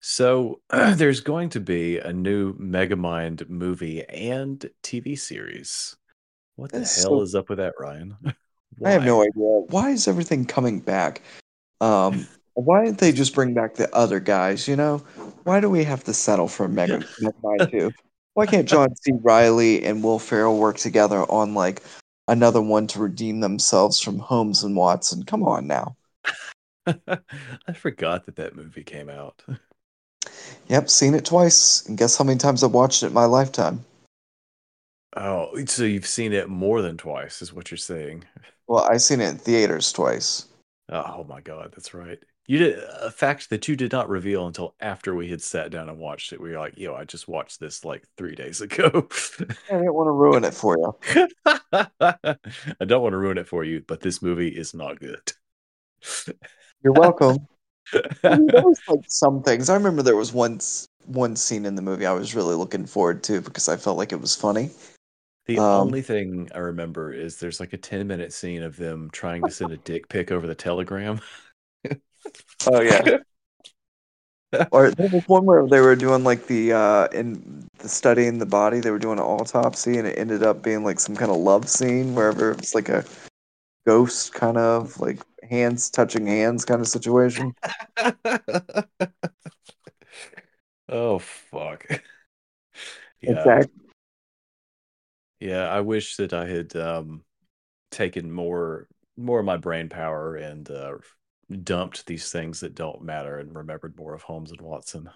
[0.00, 5.96] So there's going to be a new Megamind movie and TV series.
[6.56, 8.16] What the That's hell so- is up with that, Ryan?
[8.84, 11.22] I have no idea why is everything coming back.
[11.80, 14.66] Um, why didn't they just bring back the other guys?
[14.66, 14.98] You know,
[15.44, 17.92] why do we have to settle for Mega Megamind two?
[18.34, 19.12] Why can't John C.
[19.22, 21.82] Reilly and Will Ferrell work together on like
[22.26, 25.24] another one to redeem themselves from Holmes and Watson?
[25.24, 25.96] Come on now.
[26.86, 29.42] I forgot that that movie came out.
[30.68, 33.84] Yep, seen it twice, and guess how many times I've watched it in my lifetime?
[35.16, 38.24] Oh, so you've seen it more than twice, is what you're saying?
[38.66, 40.46] Well, I've seen it in theaters twice.
[40.88, 42.18] Oh my god, that's right.
[42.46, 45.88] You did a fact that you did not reveal until after we had sat down
[45.88, 46.40] and watched it.
[46.40, 49.08] We were like, "Yo, I just watched this like three days ago."
[49.40, 51.28] I didn't want to ruin it for you.
[51.72, 55.32] I don't want to ruin it for you, but this movie is not good.
[56.82, 57.46] You're welcome.
[58.24, 59.70] I mean, there was like some things.
[59.70, 60.60] I remember there was one
[61.06, 64.12] one scene in the movie I was really looking forward to because I felt like
[64.12, 64.70] it was funny.
[65.46, 69.10] The Um, only thing I remember is there's like a 10 minute scene of them
[69.10, 71.20] trying to send a dick pic over the telegram.
[72.66, 73.18] Oh yeah.
[74.70, 78.46] or there was one where they were doing like the uh in the studying the
[78.46, 81.38] body, they were doing an autopsy and it ended up being like some kind of
[81.38, 83.04] love scene wherever it's like a
[83.86, 87.54] ghost kind of like hands touching hands kind of situation.
[90.88, 91.86] oh fuck.
[93.20, 93.32] Yeah.
[93.32, 93.83] Exactly.
[95.44, 97.22] Yeah, I wish that I had um
[97.90, 100.98] taken more more of my brain power and uh
[101.64, 105.10] dumped these things that don't matter and remembered more of Holmes and Watson.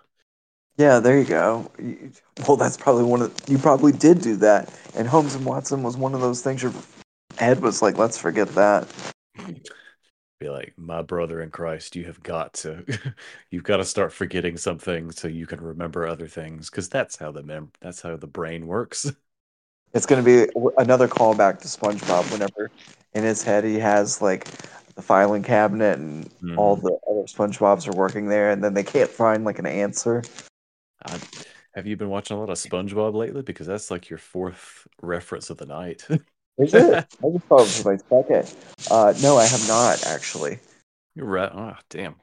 [0.76, 1.70] Yeah, there you go.
[1.78, 2.12] You-
[2.46, 4.72] Well, that's probably one of you probably did do that.
[4.94, 6.72] And Holmes and Watson was one of those things your
[7.38, 8.88] head was like, let's forget that.
[10.40, 12.84] Be like, my brother in Christ, you have got to
[13.50, 17.32] you've got to start forgetting something so you can remember other things because that's how
[17.32, 19.10] the mem that's how the brain works.
[19.94, 22.70] It's going to be another callback to SpongeBob whenever
[23.14, 24.44] in his head he has like
[24.94, 26.82] the filing cabinet and all Mhm.
[26.82, 30.22] the other SpongeBobs are working there and then they can't find like an answer.
[31.04, 31.18] I,
[31.74, 33.42] have you been watching a lot of SpongeBob lately?
[33.42, 36.06] Because that's like your fourth reference of the night.
[36.58, 36.94] Is it?
[37.24, 38.54] I just thought it was my second.
[38.90, 40.58] Uh, no, I have not actually.
[41.14, 41.50] You're right.
[41.52, 42.16] Oh, damn.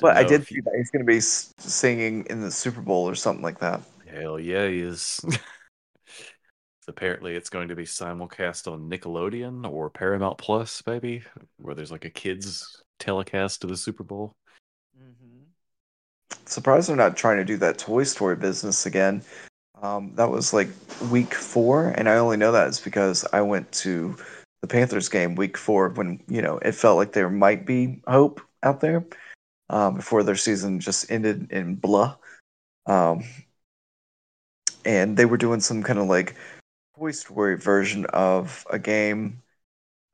[0.00, 2.80] But Don't I did see you- that he's going to be singing in the Super
[2.80, 3.80] Bowl or something like that.
[4.06, 5.20] Hell yeah, he is.
[6.84, 11.22] So apparently, it's going to be simulcast on Nickelodeon or Paramount Plus, maybe,
[11.56, 14.34] where there's like a kids telecast of the Super Bowl.
[14.94, 15.44] Mm-hmm.
[16.44, 19.22] Surprised they're not trying to do that Toy Story business again.
[19.80, 20.68] Um, that was like
[21.10, 24.14] week four, and I only know that is because I went to
[24.60, 28.42] the Panthers game week four when you know it felt like there might be hope
[28.62, 29.06] out there
[29.70, 32.16] um, before their season just ended in blah.
[32.84, 33.24] Um,
[34.84, 36.34] and they were doing some kind of like
[36.98, 39.42] Toy Story version of a game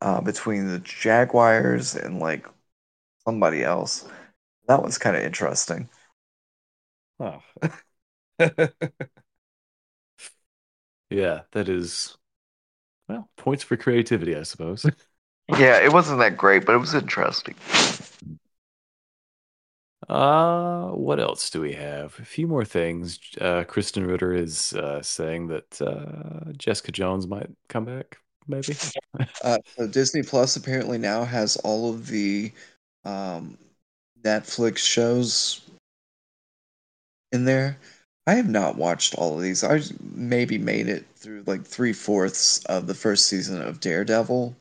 [0.02, 2.46] uh, between the Jaguars and like
[3.26, 4.08] somebody else.
[4.68, 5.88] That was kind of interesting.
[7.18, 7.42] Oh.
[11.10, 12.16] yeah, that is,
[13.08, 14.86] well, points for creativity, I suppose.
[15.48, 17.54] Yeah, it wasn't that great, but it was interesting.
[20.10, 22.18] Uh, what else do we have?
[22.18, 23.20] A few more things.
[23.40, 28.74] Uh, Krysten Ritter is uh, saying that uh, Jessica Jones might come back, maybe.
[29.42, 32.52] Uh, so Disney Plus apparently now has all of the
[33.04, 33.56] um,
[34.22, 35.62] Netflix shows
[37.32, 37.78] in there.
[38.26, 39.64] I have not watched all of these.
[39.64, 39.80] I
[40.14, 44.54] maybe made it through like three fourths of the first season of Daredevil,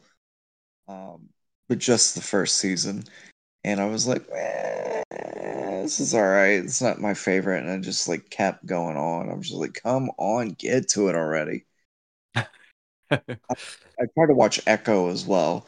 [0.87, 1.29] um,
[1.67, 3.03] but just the first season.
[3.63, 5.03] And I was like, eh,
[5.81, 6.63] this is all right.
[6.63, 7.59] It's not my favorite.
[7.63, 9.29] And I just like kept going on.
[9.29, 11.65] I'm just like, come on, get to it already.
[13.99, 15.67] I try to watch Echo as well,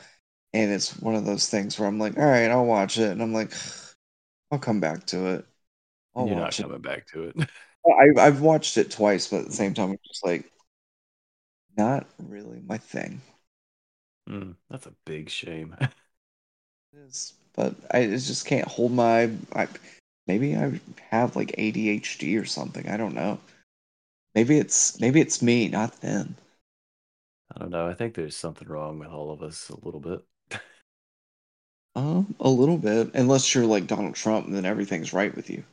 [0.54, 3.22] and it's one of those things where I'm like, all right, I'll watch it, and
[3.22, 3.54] I'm like,
[4.52, 5.46] I'll come back to it.
[6.16, 6.68] I'll You're not watch it.
[6.68, 7.38] coming back to it.
[7.86, 10.52] I, I've watched it twice, but at the same time, I'm just like,
[11.78, 13.22] not really my thing.
[14.30, 15.76] Mm, that's a big shame.
[16.94, 19.30] It is, but I just can't hold my.
[19.54, 19.68] I,
[20.28, 20.80] maybe I
[21.10, 22.88] have like ADHD or something.
[22.88, 23.39] I don't know.
[24.36, 26.36] Maybe it's maybe it's me, not them.
[27.54, 27.88] I don't know.
[27.88, 30.22] I think there's something wrong with all of us a little bit.
[31.95, 35.64] Um, a little bit, unless you're like Donald Trump, then everything's right with you.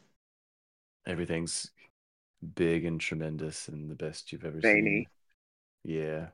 [1.06, 1.70] Everything's
[2.54, 4.82] big and tremendous and the best you've ever Zany.
[4.82, 5.06] seen.
[5.84, 6.28] Yeah.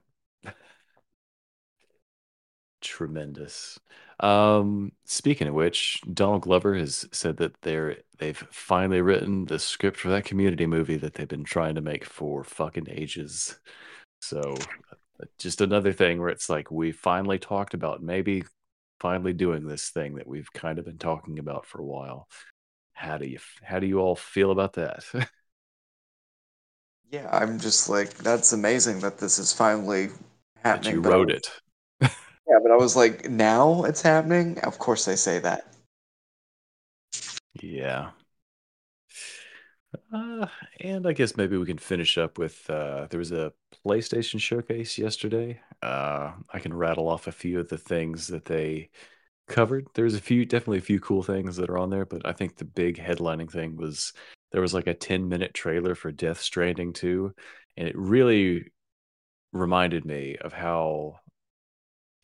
[2.94, 3.78] Tremendous.
[4.20, 9.96] Um, speaking of which, Donald Glover has said that they're they've finally written the script
[9.98, 13.58] for that community movie that they've been trying to make for fucking ages.
[14.20, 14.70] So
[15.20, 18.44] uh, just another thing where it's like we finally talked about maybe
[19.00, 22.28] finally doing this thing that we've kind of been talking about for a while.
[22.92, 25.04] How do you how do you all feel about that?
[27.10, 30.08] Yeah, I'm just like, that's amazing that this is finally
[30.64, 30.94] that happening.
[30.94, 31.48] you wrote it.
[32.48, 34.58] Yeah, but I was like, now it's happening?
[34.60, 35.74] Of course they say that.
[37.62, 38.10] Yeah.
[40.12, 40.46] Uh,
[40.80, 43.52] and I guess maybe we can finish up with uh, there was a
[43.84, 45.60] PlayStation showcase yesterday.
[45.82, 48.90] Uh, I can rattle off a few of the things that they
[49.46, 49.86] covered.
[49.94, 52.56] There's a few, definitely a few cool things that are on there, but I think
[52.56, 54.12] the big headlining thing was
[54.52, 57.34] there was like a 10 minute trailer for Death Stranding 2,
[57.76, 58.72] and it really
[59.52, 61.20] reminded me of how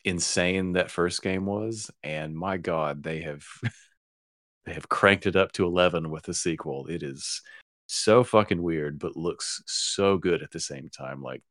[0.03, 1.91] insane that first game was.
[2.03, 3.45] And my God, they have
[4.65, 6.87] they have cranked it up to 11 with the sequel.
[6.87, 7.41] It is
[7.87, 11.21] so fucking weird, but looks so good at the same time.
[11.21, 11.43] Like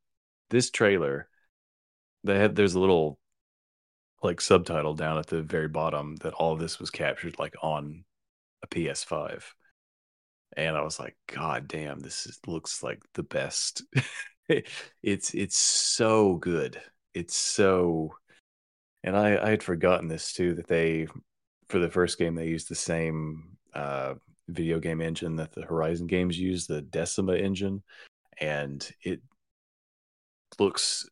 [0.49, 1.29] this trailer,
[2.23, 3.19] they had there's a little
[4.23, 8.03] like subtitle down at the very bottom that all this was captured like on
[8.63, 9.43] a PS5.
[10.57, 13.83] And I was like, God damn, this is, looks like the best.
[15.01, 16.81] it's it's so good.
[17.13, 18.13] It's so
[19.03, 21.07] and I, I had forgotten this too, that they
[21.69, 24.15] for the first game they used the same uh
[24.47, 27.83] video game engine that the Horizon games use, the Decima engine,
[28.39, 29.21] and it
[30.59, 31.09] looks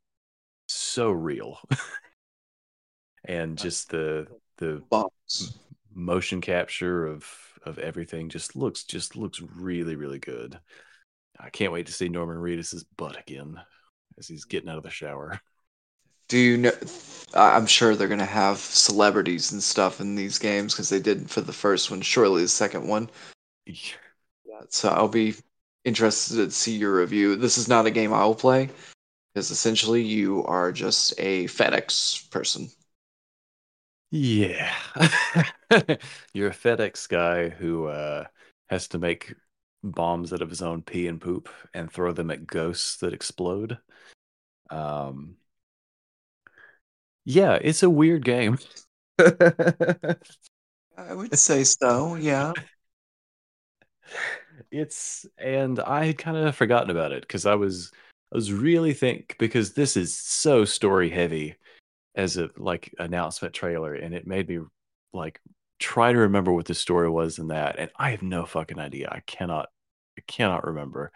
[0.68, 1.60] so real.
[3.26, 4.28] and just the
[4.58, 5.58] the Box.
[5.94, 7.26] motion capture of
[7.64, 10.60] of everything just looks just looks really really good.
[11.40, 13.60] I can't wait to see Norman Reedus's butt again
[14.18, 15.40] as he's getting out of the shower.
[16.30, 16.72] Do you know?
[17.34, 21.30] I- I'm sure they're gonna have celebrities and stuff in these games because they did
[21.30, 22.02] for the first one.
[22.02, 23.10] Surely the second one.
[23.66, 24.62] Yeah.
[24.70, 25.36] So I'll be
[25.84, 27.36] interested to see your review.
[27.36, 28.70] This is not a game I'll play
[29.34, 32.70] because essentially you are just a FedEx person.
[34.12, 34.74] Yeah.
[36.34, 38.26] You're a FedEx guy who uh,
[38.70, 39.36] has to make
[39.84, 43.78] bombs out of his own pee and poop and throw them at ghosts that explode.
[44.72, 45.38] Um,
[47.30, 48.58] yeah, it's a weird game.
[49.20, 50.16] I
[51.12, 52.16] would say so.
[52.16, 52.54] Yeah.
[54.72, 57.92] it's and I had kind of forgotten about it because I was
[58.34, 61.58] I was really think because this is so story heavy
[62.16, 64.62] as a like announcement trailer and it made me
[65.14, 65.40] like
[65.78, 69.08] try to remember what the story was in that and I have no fucking idea.
[69.12, 69.70] I cannot
[70.18, 71.12] I cannot remember.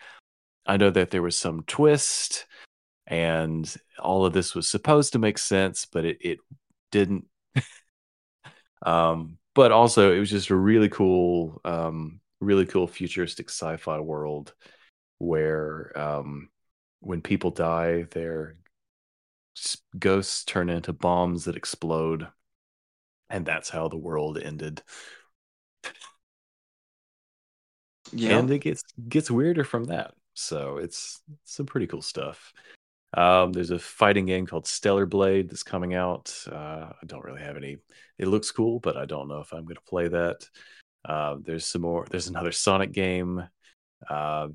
[0.68, 2.46] I know that there was some twist
[3.08, 6.40] and all of this was supposed to make sense but it it
[6.92, 7.26] didn't.
[8.86, 14.54] Um but also it was just a really cool um really cool futuristic sci-fi world
[15.20, 16.50] where um
[17.00, 18.58] when people die their
[19.98, 22.28] ghosts turn into bombs that explode
[23.30, 24.82] and that's how the world ended.
[28.12, 28.38] Yeah.
[28.38, 30.14] and it gets gets weirder from that.
[30.34, 32.54] So it's some pretty cool stuff
[33.16, 36.36] um there's a fighting game called stellar blade that's coming out.
[36.52, 37.78] Uh i don't really have any
[38.18, 40.48] it looks cool but i don't know if i'm going to play that.
[41.06, 43.44] Uh, there's some more there's another sonic game.
[44.10, 44.48] Uh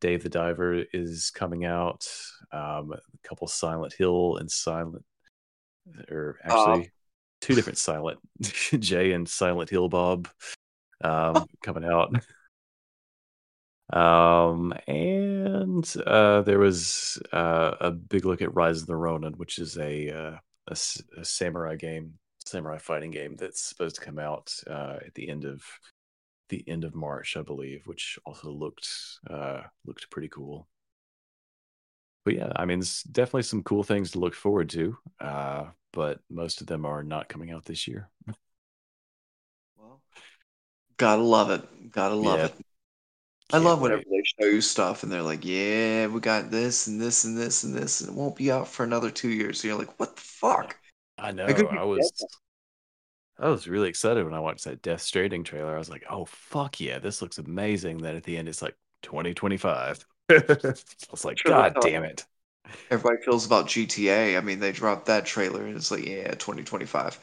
[0.00, 2.08] dave the diver is coming out.
[2.52, 5.04] Um a couple silent hill and silent
[6.10, 6.90] or actually
[7.40, 8.18] two different silent
[8.80, 10.28] jay and silent hill bob
[11.02, 12.12] um coming out
[13.92, 19.58] um and uh there was uh a big look at rise of the ronin which
[19.60, 20.36] is a uh
[20.68, 20.76] a,
[21.18, 22.14] a samurai game
[22.44, 25.62] samurai fighting game that's supposed to come out uh at the end of
[26.48, 28.88] the end of march i believe which also looked
[29.30, 30.66] uh looked pretty cool
[32.24, 36.20] but yeah i mean there's definitely some cool things to look forward to uh but
[36.30, 38.08] most of them are not coming out this year
[39.76, 40.02] Well,
[40.98, 41.92] gotta love it.
[41.92, 42.44] Gotta love Yeah.
[42.44, 42.54] it.
[43.52, 44.06] I love whenever wait.
[44.10, 47.64] they show you stuff and they're like, "Yeah, we got this and this and this
[47.64, 50.16] and this, and it won't be out for another two years." So you're like, "What
[50.16, 50.76] the fuck?"
[51.18, 51.46] I know.
[51.46, 52.24] I I was
[53.38, 55.74] I was really excited when I watched that Death Stranding trailer.
[55.74, 58.76] I was like, "Oh fuck yeah, this looks amazing." Then at the end, it's like
[59.02, 60.04] 2025.
[60.30, 60.74] I
[61.10, 62.24] was like, Sure, "God damn it!"
[62.90, 64.36] Everybody feels about GTA.
[64.36, 67.18] I mean, they dropped that trailer and it's like, "Yeah, 2025."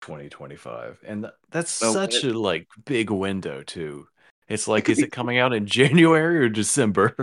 [0.00, 4.08] 2025, and that's such it- a like big window too.
[4.48, 7.16] It's like, is it coming out in January or December?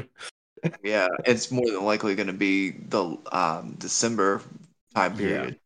[0.83, 4.41] Yeah, it's more than likely going to be the um, December
[4.95, 5.17] time Yeah.
[5.17, 5.59] period.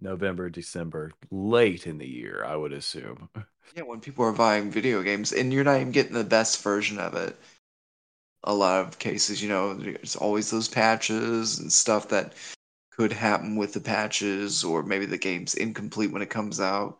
[0.00, 3.30] November, December, late in the year, I would assume.
[3.74, 7.00] Yeah, when people are buying video games and you're not even getting the best version
[7.00, 7.36] of it.
[8.44, 12.34] A lot of cases, you know, there's always those patches and stuff that
[12.90, 16.98] could happen with the patches, or maybe the game's incomplete when it comes out.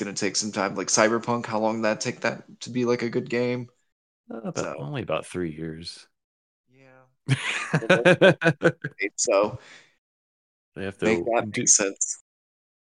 [0.00, 0.74] Going to take some time.
[0.76, 3.68] Like Cyberpunk, how long did that take that to be like a good game?
[4.30, 6.08] Uh, about, So- only about three years.
[6.72, 7.04] Yeah.
[9.16, 9.58] so
[10.74, 12.22] they have to make that do, make sense.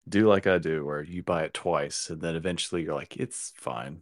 [0.08, 3.54] do like I do, where you buy it twice, and then eventually you're like, it's
[3.56, 4.02] fine.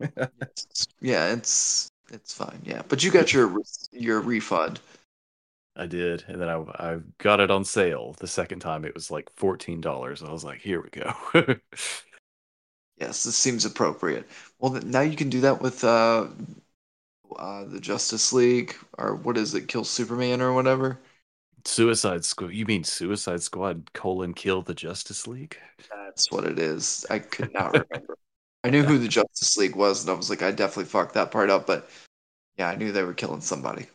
[1.00, 2.60] Yeah, it's it's fine.
[2.64, 3.54] Yeah, but you got your
[3.92, 4.80] your refund.
[5.80, 8.14] I did, and then I I got it on sale.
[8.18, 10.22] The second time, it was like fourteen dollars.
[10.22, 11.14] I was like, here we go.
[13.00, 14.28] Yes, this seems appropriate.
[14.58, 16.26] Well, now you can do that with uh,
[17.34, 21.00] uh, the Justice League, or what is it, Kill Superman or whatever.
[21.64, 22.52] Suicide Squad.
[22.52, 25.56] You mean Suicide Squad colon kill the Justice League?
[25.90, 27.06] That's what it is.
[27.08, 28.16] I could not remember.
[28.64, 31.30] I knew who the Justice League was, and I was like, I definitely fucked that
[31.30, 31.66] part up.
[31.66, 31.88] But
[32.58, 33.86] yeah, I knew they were killing somebody.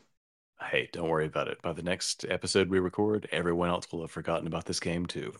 [0.69, 1.61] Hey, don't worry about it.
[1.61, 5.33] By the next episode we record, everyone else will have forgotten about this game too.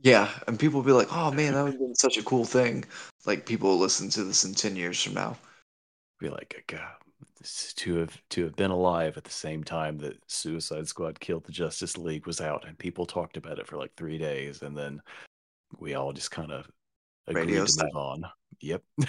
[0.00, 2.44] Yeah, and people will be like, "Oh man, that would have been such a cool
[2.44, 2.84] thing."
[3.24, 5.36] Like people will listen to this in ten years from now.
[6.20, 6.80] Be like, God,
[7.76, 11.52] to have to have been alive at the same time that Suicide Squad killed the
[11.52, 15.00] Justice League was out, and people talked about it for like three days, and then
[15.78, 16.68] we all just kind of
[17.26, 17.86] agreed Radio to style.
[17.86, 18.24] move on.
[18.60, 18.82] Yep.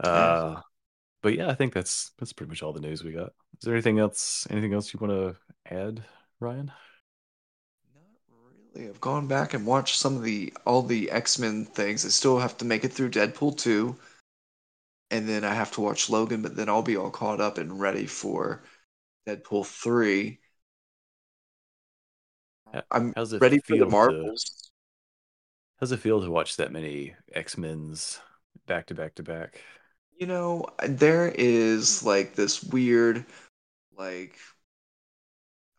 [0.04, 0.60] uh,
[1.22, 3.32] but yeah, I think that's that's pretty much all the news we got.
[3.58, 4.46] Is there anything else?
[4.50, 5.36] Anything else you want to
[5.74, 6.02] add,
[6.40, 6.72] Ryan?
[7.94, 8.04] Not
[8.74, 8.88] really.
[8.88, 12.04] I've gone back and watched some of the all the X Men things.
[12.04, 13.96] I still have to make it through Deadpool two,
[15.10, 16.42] and then I have to watch Logan.
[16.42, 18.62] But then I'll be all caught up and ready for
[19.26, 20.40] Deadpool three.
[22.90, 24.70] I'm How's it ready for feel the to- Marvels.
[25.78, 28.20] How's it feel to watch that many X Men's
[28.66, 29.60] back to back to back?
[30.22, 33.26] You know, there is like this weird,
[33.98, 34.38] like,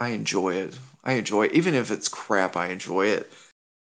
[0.02, 0.78] I enjoy it.
[1.02, 1.54] I enjoy it.
[1.54, 3.32] Even if it's crap, I enjoy it.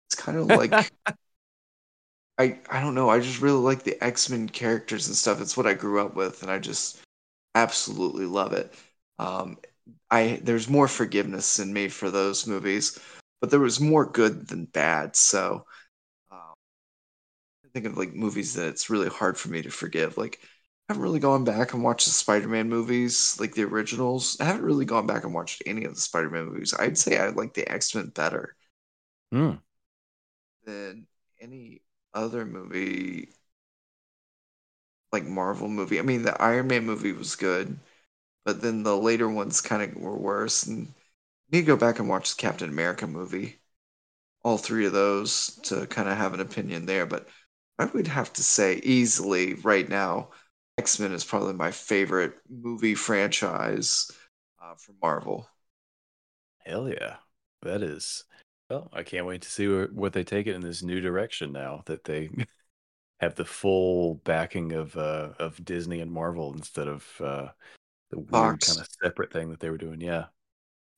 [0.08, 0.72] It's kind of like,
[2.38, 3.08] I, I don't know.
[3.08, 5.40] I just really like the X Men characters and stuff.
[5.40, 7.00] It's what I grew up with, and I just
[7.54, 8.74] absolutely love it.
[9.20, 9.58] Um,
[10.10, 12.98] I there's more forgiveness in me for those movies,
[13.40, 15.14] but there was more good than bad.
[15.14, 15.66] So,
[17.82, 20.16] think of like movies that it's really hard for me to forgive.
[20.18, 20.40] Like,
[20.88, 24.36] I haven't really gone back and watched the Spider-Man movies, like the originals.
[24.40, 26.74] I haven't really gone back and watched any of the Spider-Man movies.
[26.78, 28.56] I'd say I like the X-Men better
[29.32, 29.58] Hmm.
[30.64, 31.06] than
[31.40, 31.82] any
[32.14, 33.28] other movie,
[35.12, 35.98] like Marvel movie.
[35.98, 37.78] I mean, the Iron Man movie was good,
[38.44, 40.64] but then the later ones kind of were worse.
[40.66, 40.88] And
[41.52, 43.60] I need to go back and watch the Captain America movie,
[44.44, 47.06] all three of those to kind of have an opinion there.
[47.06, 47.28] But
[47.78, 50.30] I would have to say easily right now,
[50.78, 54.10] X Men is probably my favorite movie franchise
[54.62, 55.48] uh, from Marvel.
[56.64, 57.16] Hell yeah,
[57.62, 58.24] that is.
[58.70, 61.52] Well, I can't wait to see where, what they take it in this new direction
[61.52, 62.28] now that they
[63.20, 67.48] have the full backing of uh, of Disney and Marvel instead of uh,
[68.10, 68.66] the weird Fox.
[68.66, 70.00] kind of separate thing that they were doing.
[70.00, 70.26] Yeah,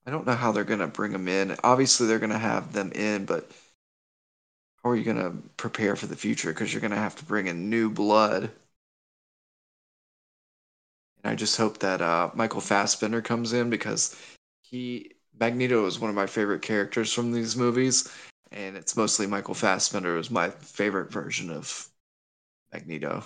[0.07, 1.57] I don't know how they're gonna bring them in.
[1.63, 3.51] Obviously, they're gonna have them in, but
[4.83, 6.51] how are you gonna prepare for the future?
[6.53, 8.51] Because you're gonna have to bring in new blood.
[11.23, 14.17] And I just hope that uh, Michael Fassbender comes in because
[14.63, 18.13] he Magneto is one of my favorite characters from these movies,
[18.53, 21.89] and it's mostly Michael Fassbender is my favorite version of
[22.73, 23.25] Magneto.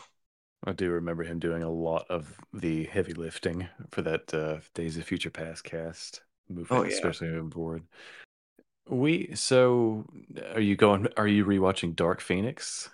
[0.66, 4.96] I do remember him doing a lot of the heavy lifting for that uh, Days
[4.96, 6.90] of Future Past cast movie, Oh, yeah.
[6.94, 7.82] especially moving forward.
[8.88, 10.04] We so
[10.54, 11.08] are you going?
[11.16, 12.90] Are you rewatching Dark Phoenix?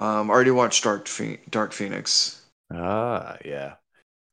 [0.00, 2.42] Um, I already watched Dark Phe- Dark Phoenix.
[2.72, 3.74] Ah, yeah.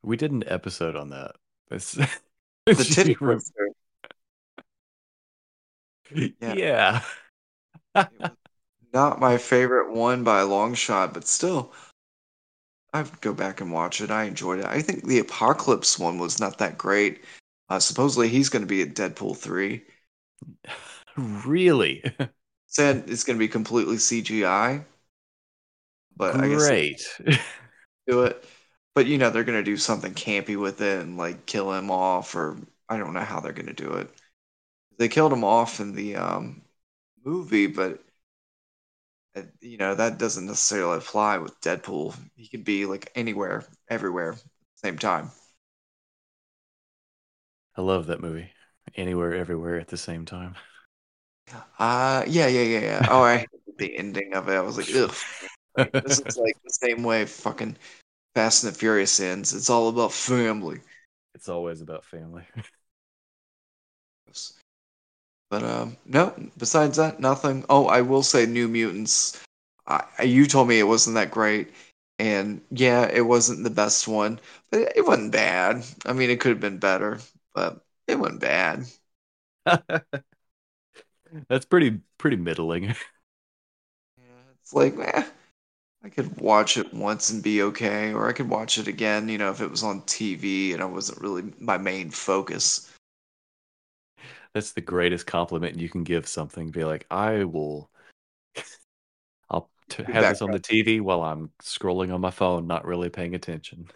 [0.04, 1.36] We did an episode on that.
[1.72, 1.94] It's,
[2.66, 3.16] The titty.
[6.40, 7.02] Yeah.
[7.96, 8.08] yeah.
[8.94, 11.74] Not my favorite one by a long shot, but still,
[12.94, 14.10] I'd go back and watch it.
[14.10, 14.66] I enjoyed it.
[14.66, 17.24] I think the Apocalypse one was not that great.
[17.70, 19.84] Uh, supposedly, he's going to be at Deadpool 3.
[21.18, 22.04] really?
[22.68, 24.86] Said it's going to be completely CGI,
[26.18, 27.02] but I guess Great.
[28.08, 28.44] do it.
[28.94, 31.92] But you know, they're going to do something campy with it and like kill him
[31.92, 32.58] off, or
[32.88, 34.10] I don't know how they're going to do it.
[35.00, 36.64] They killed him off in the um,
[37.26, 38.04] movie, but
[39.36, 42.16] uh, you know that doesn't necessarily apply with Deadpool.
[42.36, 44.36] He could be like anywhere, everywhere,
[44.76, 45.32] same time.
[47.78, 48.52] I love that movie.
[48.96, 50.56] Anywhere, everywhere at the same time.
[51.78, 53.08] Uh yeah, yeah, yeah, yeah.
[53.10, 54.54] Oh, I hated the ending of it.
[54.54, 55.14] I was like, ugh.
[55.78, 57.78] Like, this is like the same way fucking
[58.34, 59.54] Fast and the Furious ends.
[59.54, 60.80] It's all about family.
[61.34, 62.44] it's always about family.
[65.50, 66.34] But um, no.
[66.58, 67.66] Besides that, nothing.
[67.70, 69.42] Oh, I will say, New Mutants.
[69.88, 71.72] I, you told me it wasn't that great,
[72.18, 74.40] and yeah, it wasn't the best one,
[74.72, 75.86] but it, it wasn't bad.
[76.06, 77.20] I mean, it could have been better,
[77.54, 78.86] but it wasn't bad.
[81.50, 82.96] That's pretty pretty middling.
[84.18, 85.24] Yeah, it's like, eh,
[86.04, 89.38] I could watch it once and be okay, or I could watch it again, you
[89.38, 92.92] know, if it was on TV and it wasn't really my main focus.
[94.54, 96.72] That's the greatest compliment you can give something.
[96.72, 97.90] Be like, I will.
[99.50, 100.60] I'll t- have this on the.
[100.60, 103.90] TV while I'm scrolling on my phone, not really paying attention.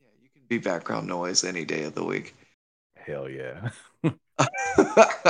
[0.00, 2.35] Yeah, you can be background noise any day of the week.
[3.06, 3.70] Hell yeah.
[4.02, 5.20] It's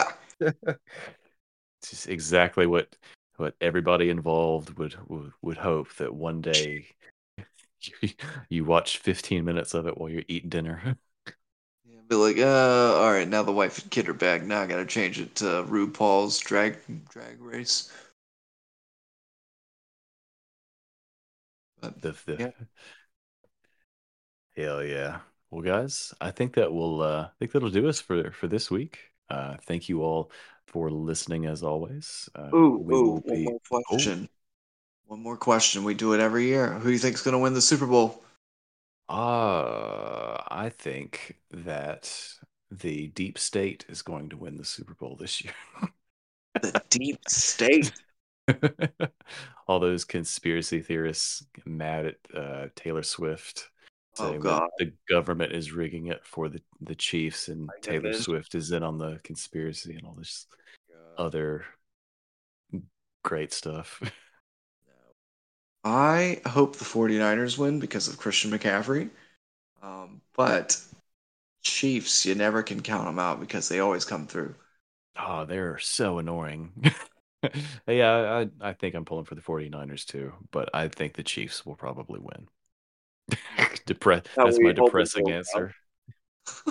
[1.90, 2.96] just exactly what
[3.36, 6.86] what everybody involved would would, would hope that one day
[7.82, 8.08] you,
[8.48, 10.96] you watch 15 minutes of it while you're eating dinner.
[11.88, 14.42] Yeah, be like, uh, all right, now the wife and kid are back.
[14.42, 16.78] Now I gotta change it to RuPaul's drag
[17.08, 17.92] drag race.
[21.80, 22.50] But The, the, Yeah.
[24.56, 25.20] Hell yeah.
[25.50, 28.70] Well, guys, I think that will uh I think that'll do us for for this
[28.70, 28.98] week.
[29.30, 30.30] Uh thank you all
[30.66, 32.28] for listening as always.
[32.34, 34.28] Uh ooh, we ooh, will one be more oh, question.
[35.04, 35.84] One more question.
[35.84, 36.72] We do it every year.
[36.72, 38.22] Who do you think's gonna win the Super Bowl?
[39.08, 42.12] uh I think that
[42.70, 45.54] the deep state is going to win the Super Bowl this year.
[46.60, 47.92] The deep state.
[49.68, 53.70] all those conspiracy theorists mad at uh Taylor Swift
[54.16, 54.70] saying that God.
[54.78, 58.12] the government is rigging it for the the Chiefs and My Taylor.
[58.14, 60.46] Swift is in on the conspiracy and all this
[61.16, 61.64] other
[63.22, 64.00] great stuff.
[65.84, 69.08] I hope the 49ers win because of Christian McCaffrey.
[69.82, 70.80] Um, but
[71.62, 74.54] Chiefs, you never can count them out because they always come through.
[75.18, 76.72] oh, they're so annoying.
[77.86, 81.64] yeah, I I think I'm pulling for the 49ers too, but I think the Chiefs
[81.64, 82.48] will probably win.
[83.86, 85.72] Depre- How that's my depressing answer.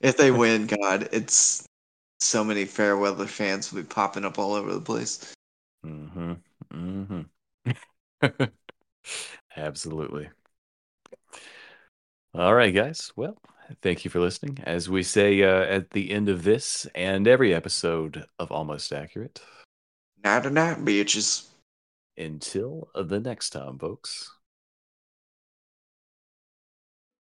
[0.00, 1.64] if they win, God, it's
[2.20, 5.32] so many fair weather fans will be popping up all over the place.
[5.84, 6.32] Mm-hmm.
[6.72, 7.22] Mm-hmm.
[9.56, 10.28] Absolutely.
[12.34, 13.12] All right, guys.
[13.14, 13.36] Well,
[13.82, 14.58] thank you for listening.
[14.64, 19.40] As we say uh, at the end of this and every episode of Almost Accurate,
[20.24, 21.48] Night or night, bitches.
[22.16, 24.30] until the next time, folks.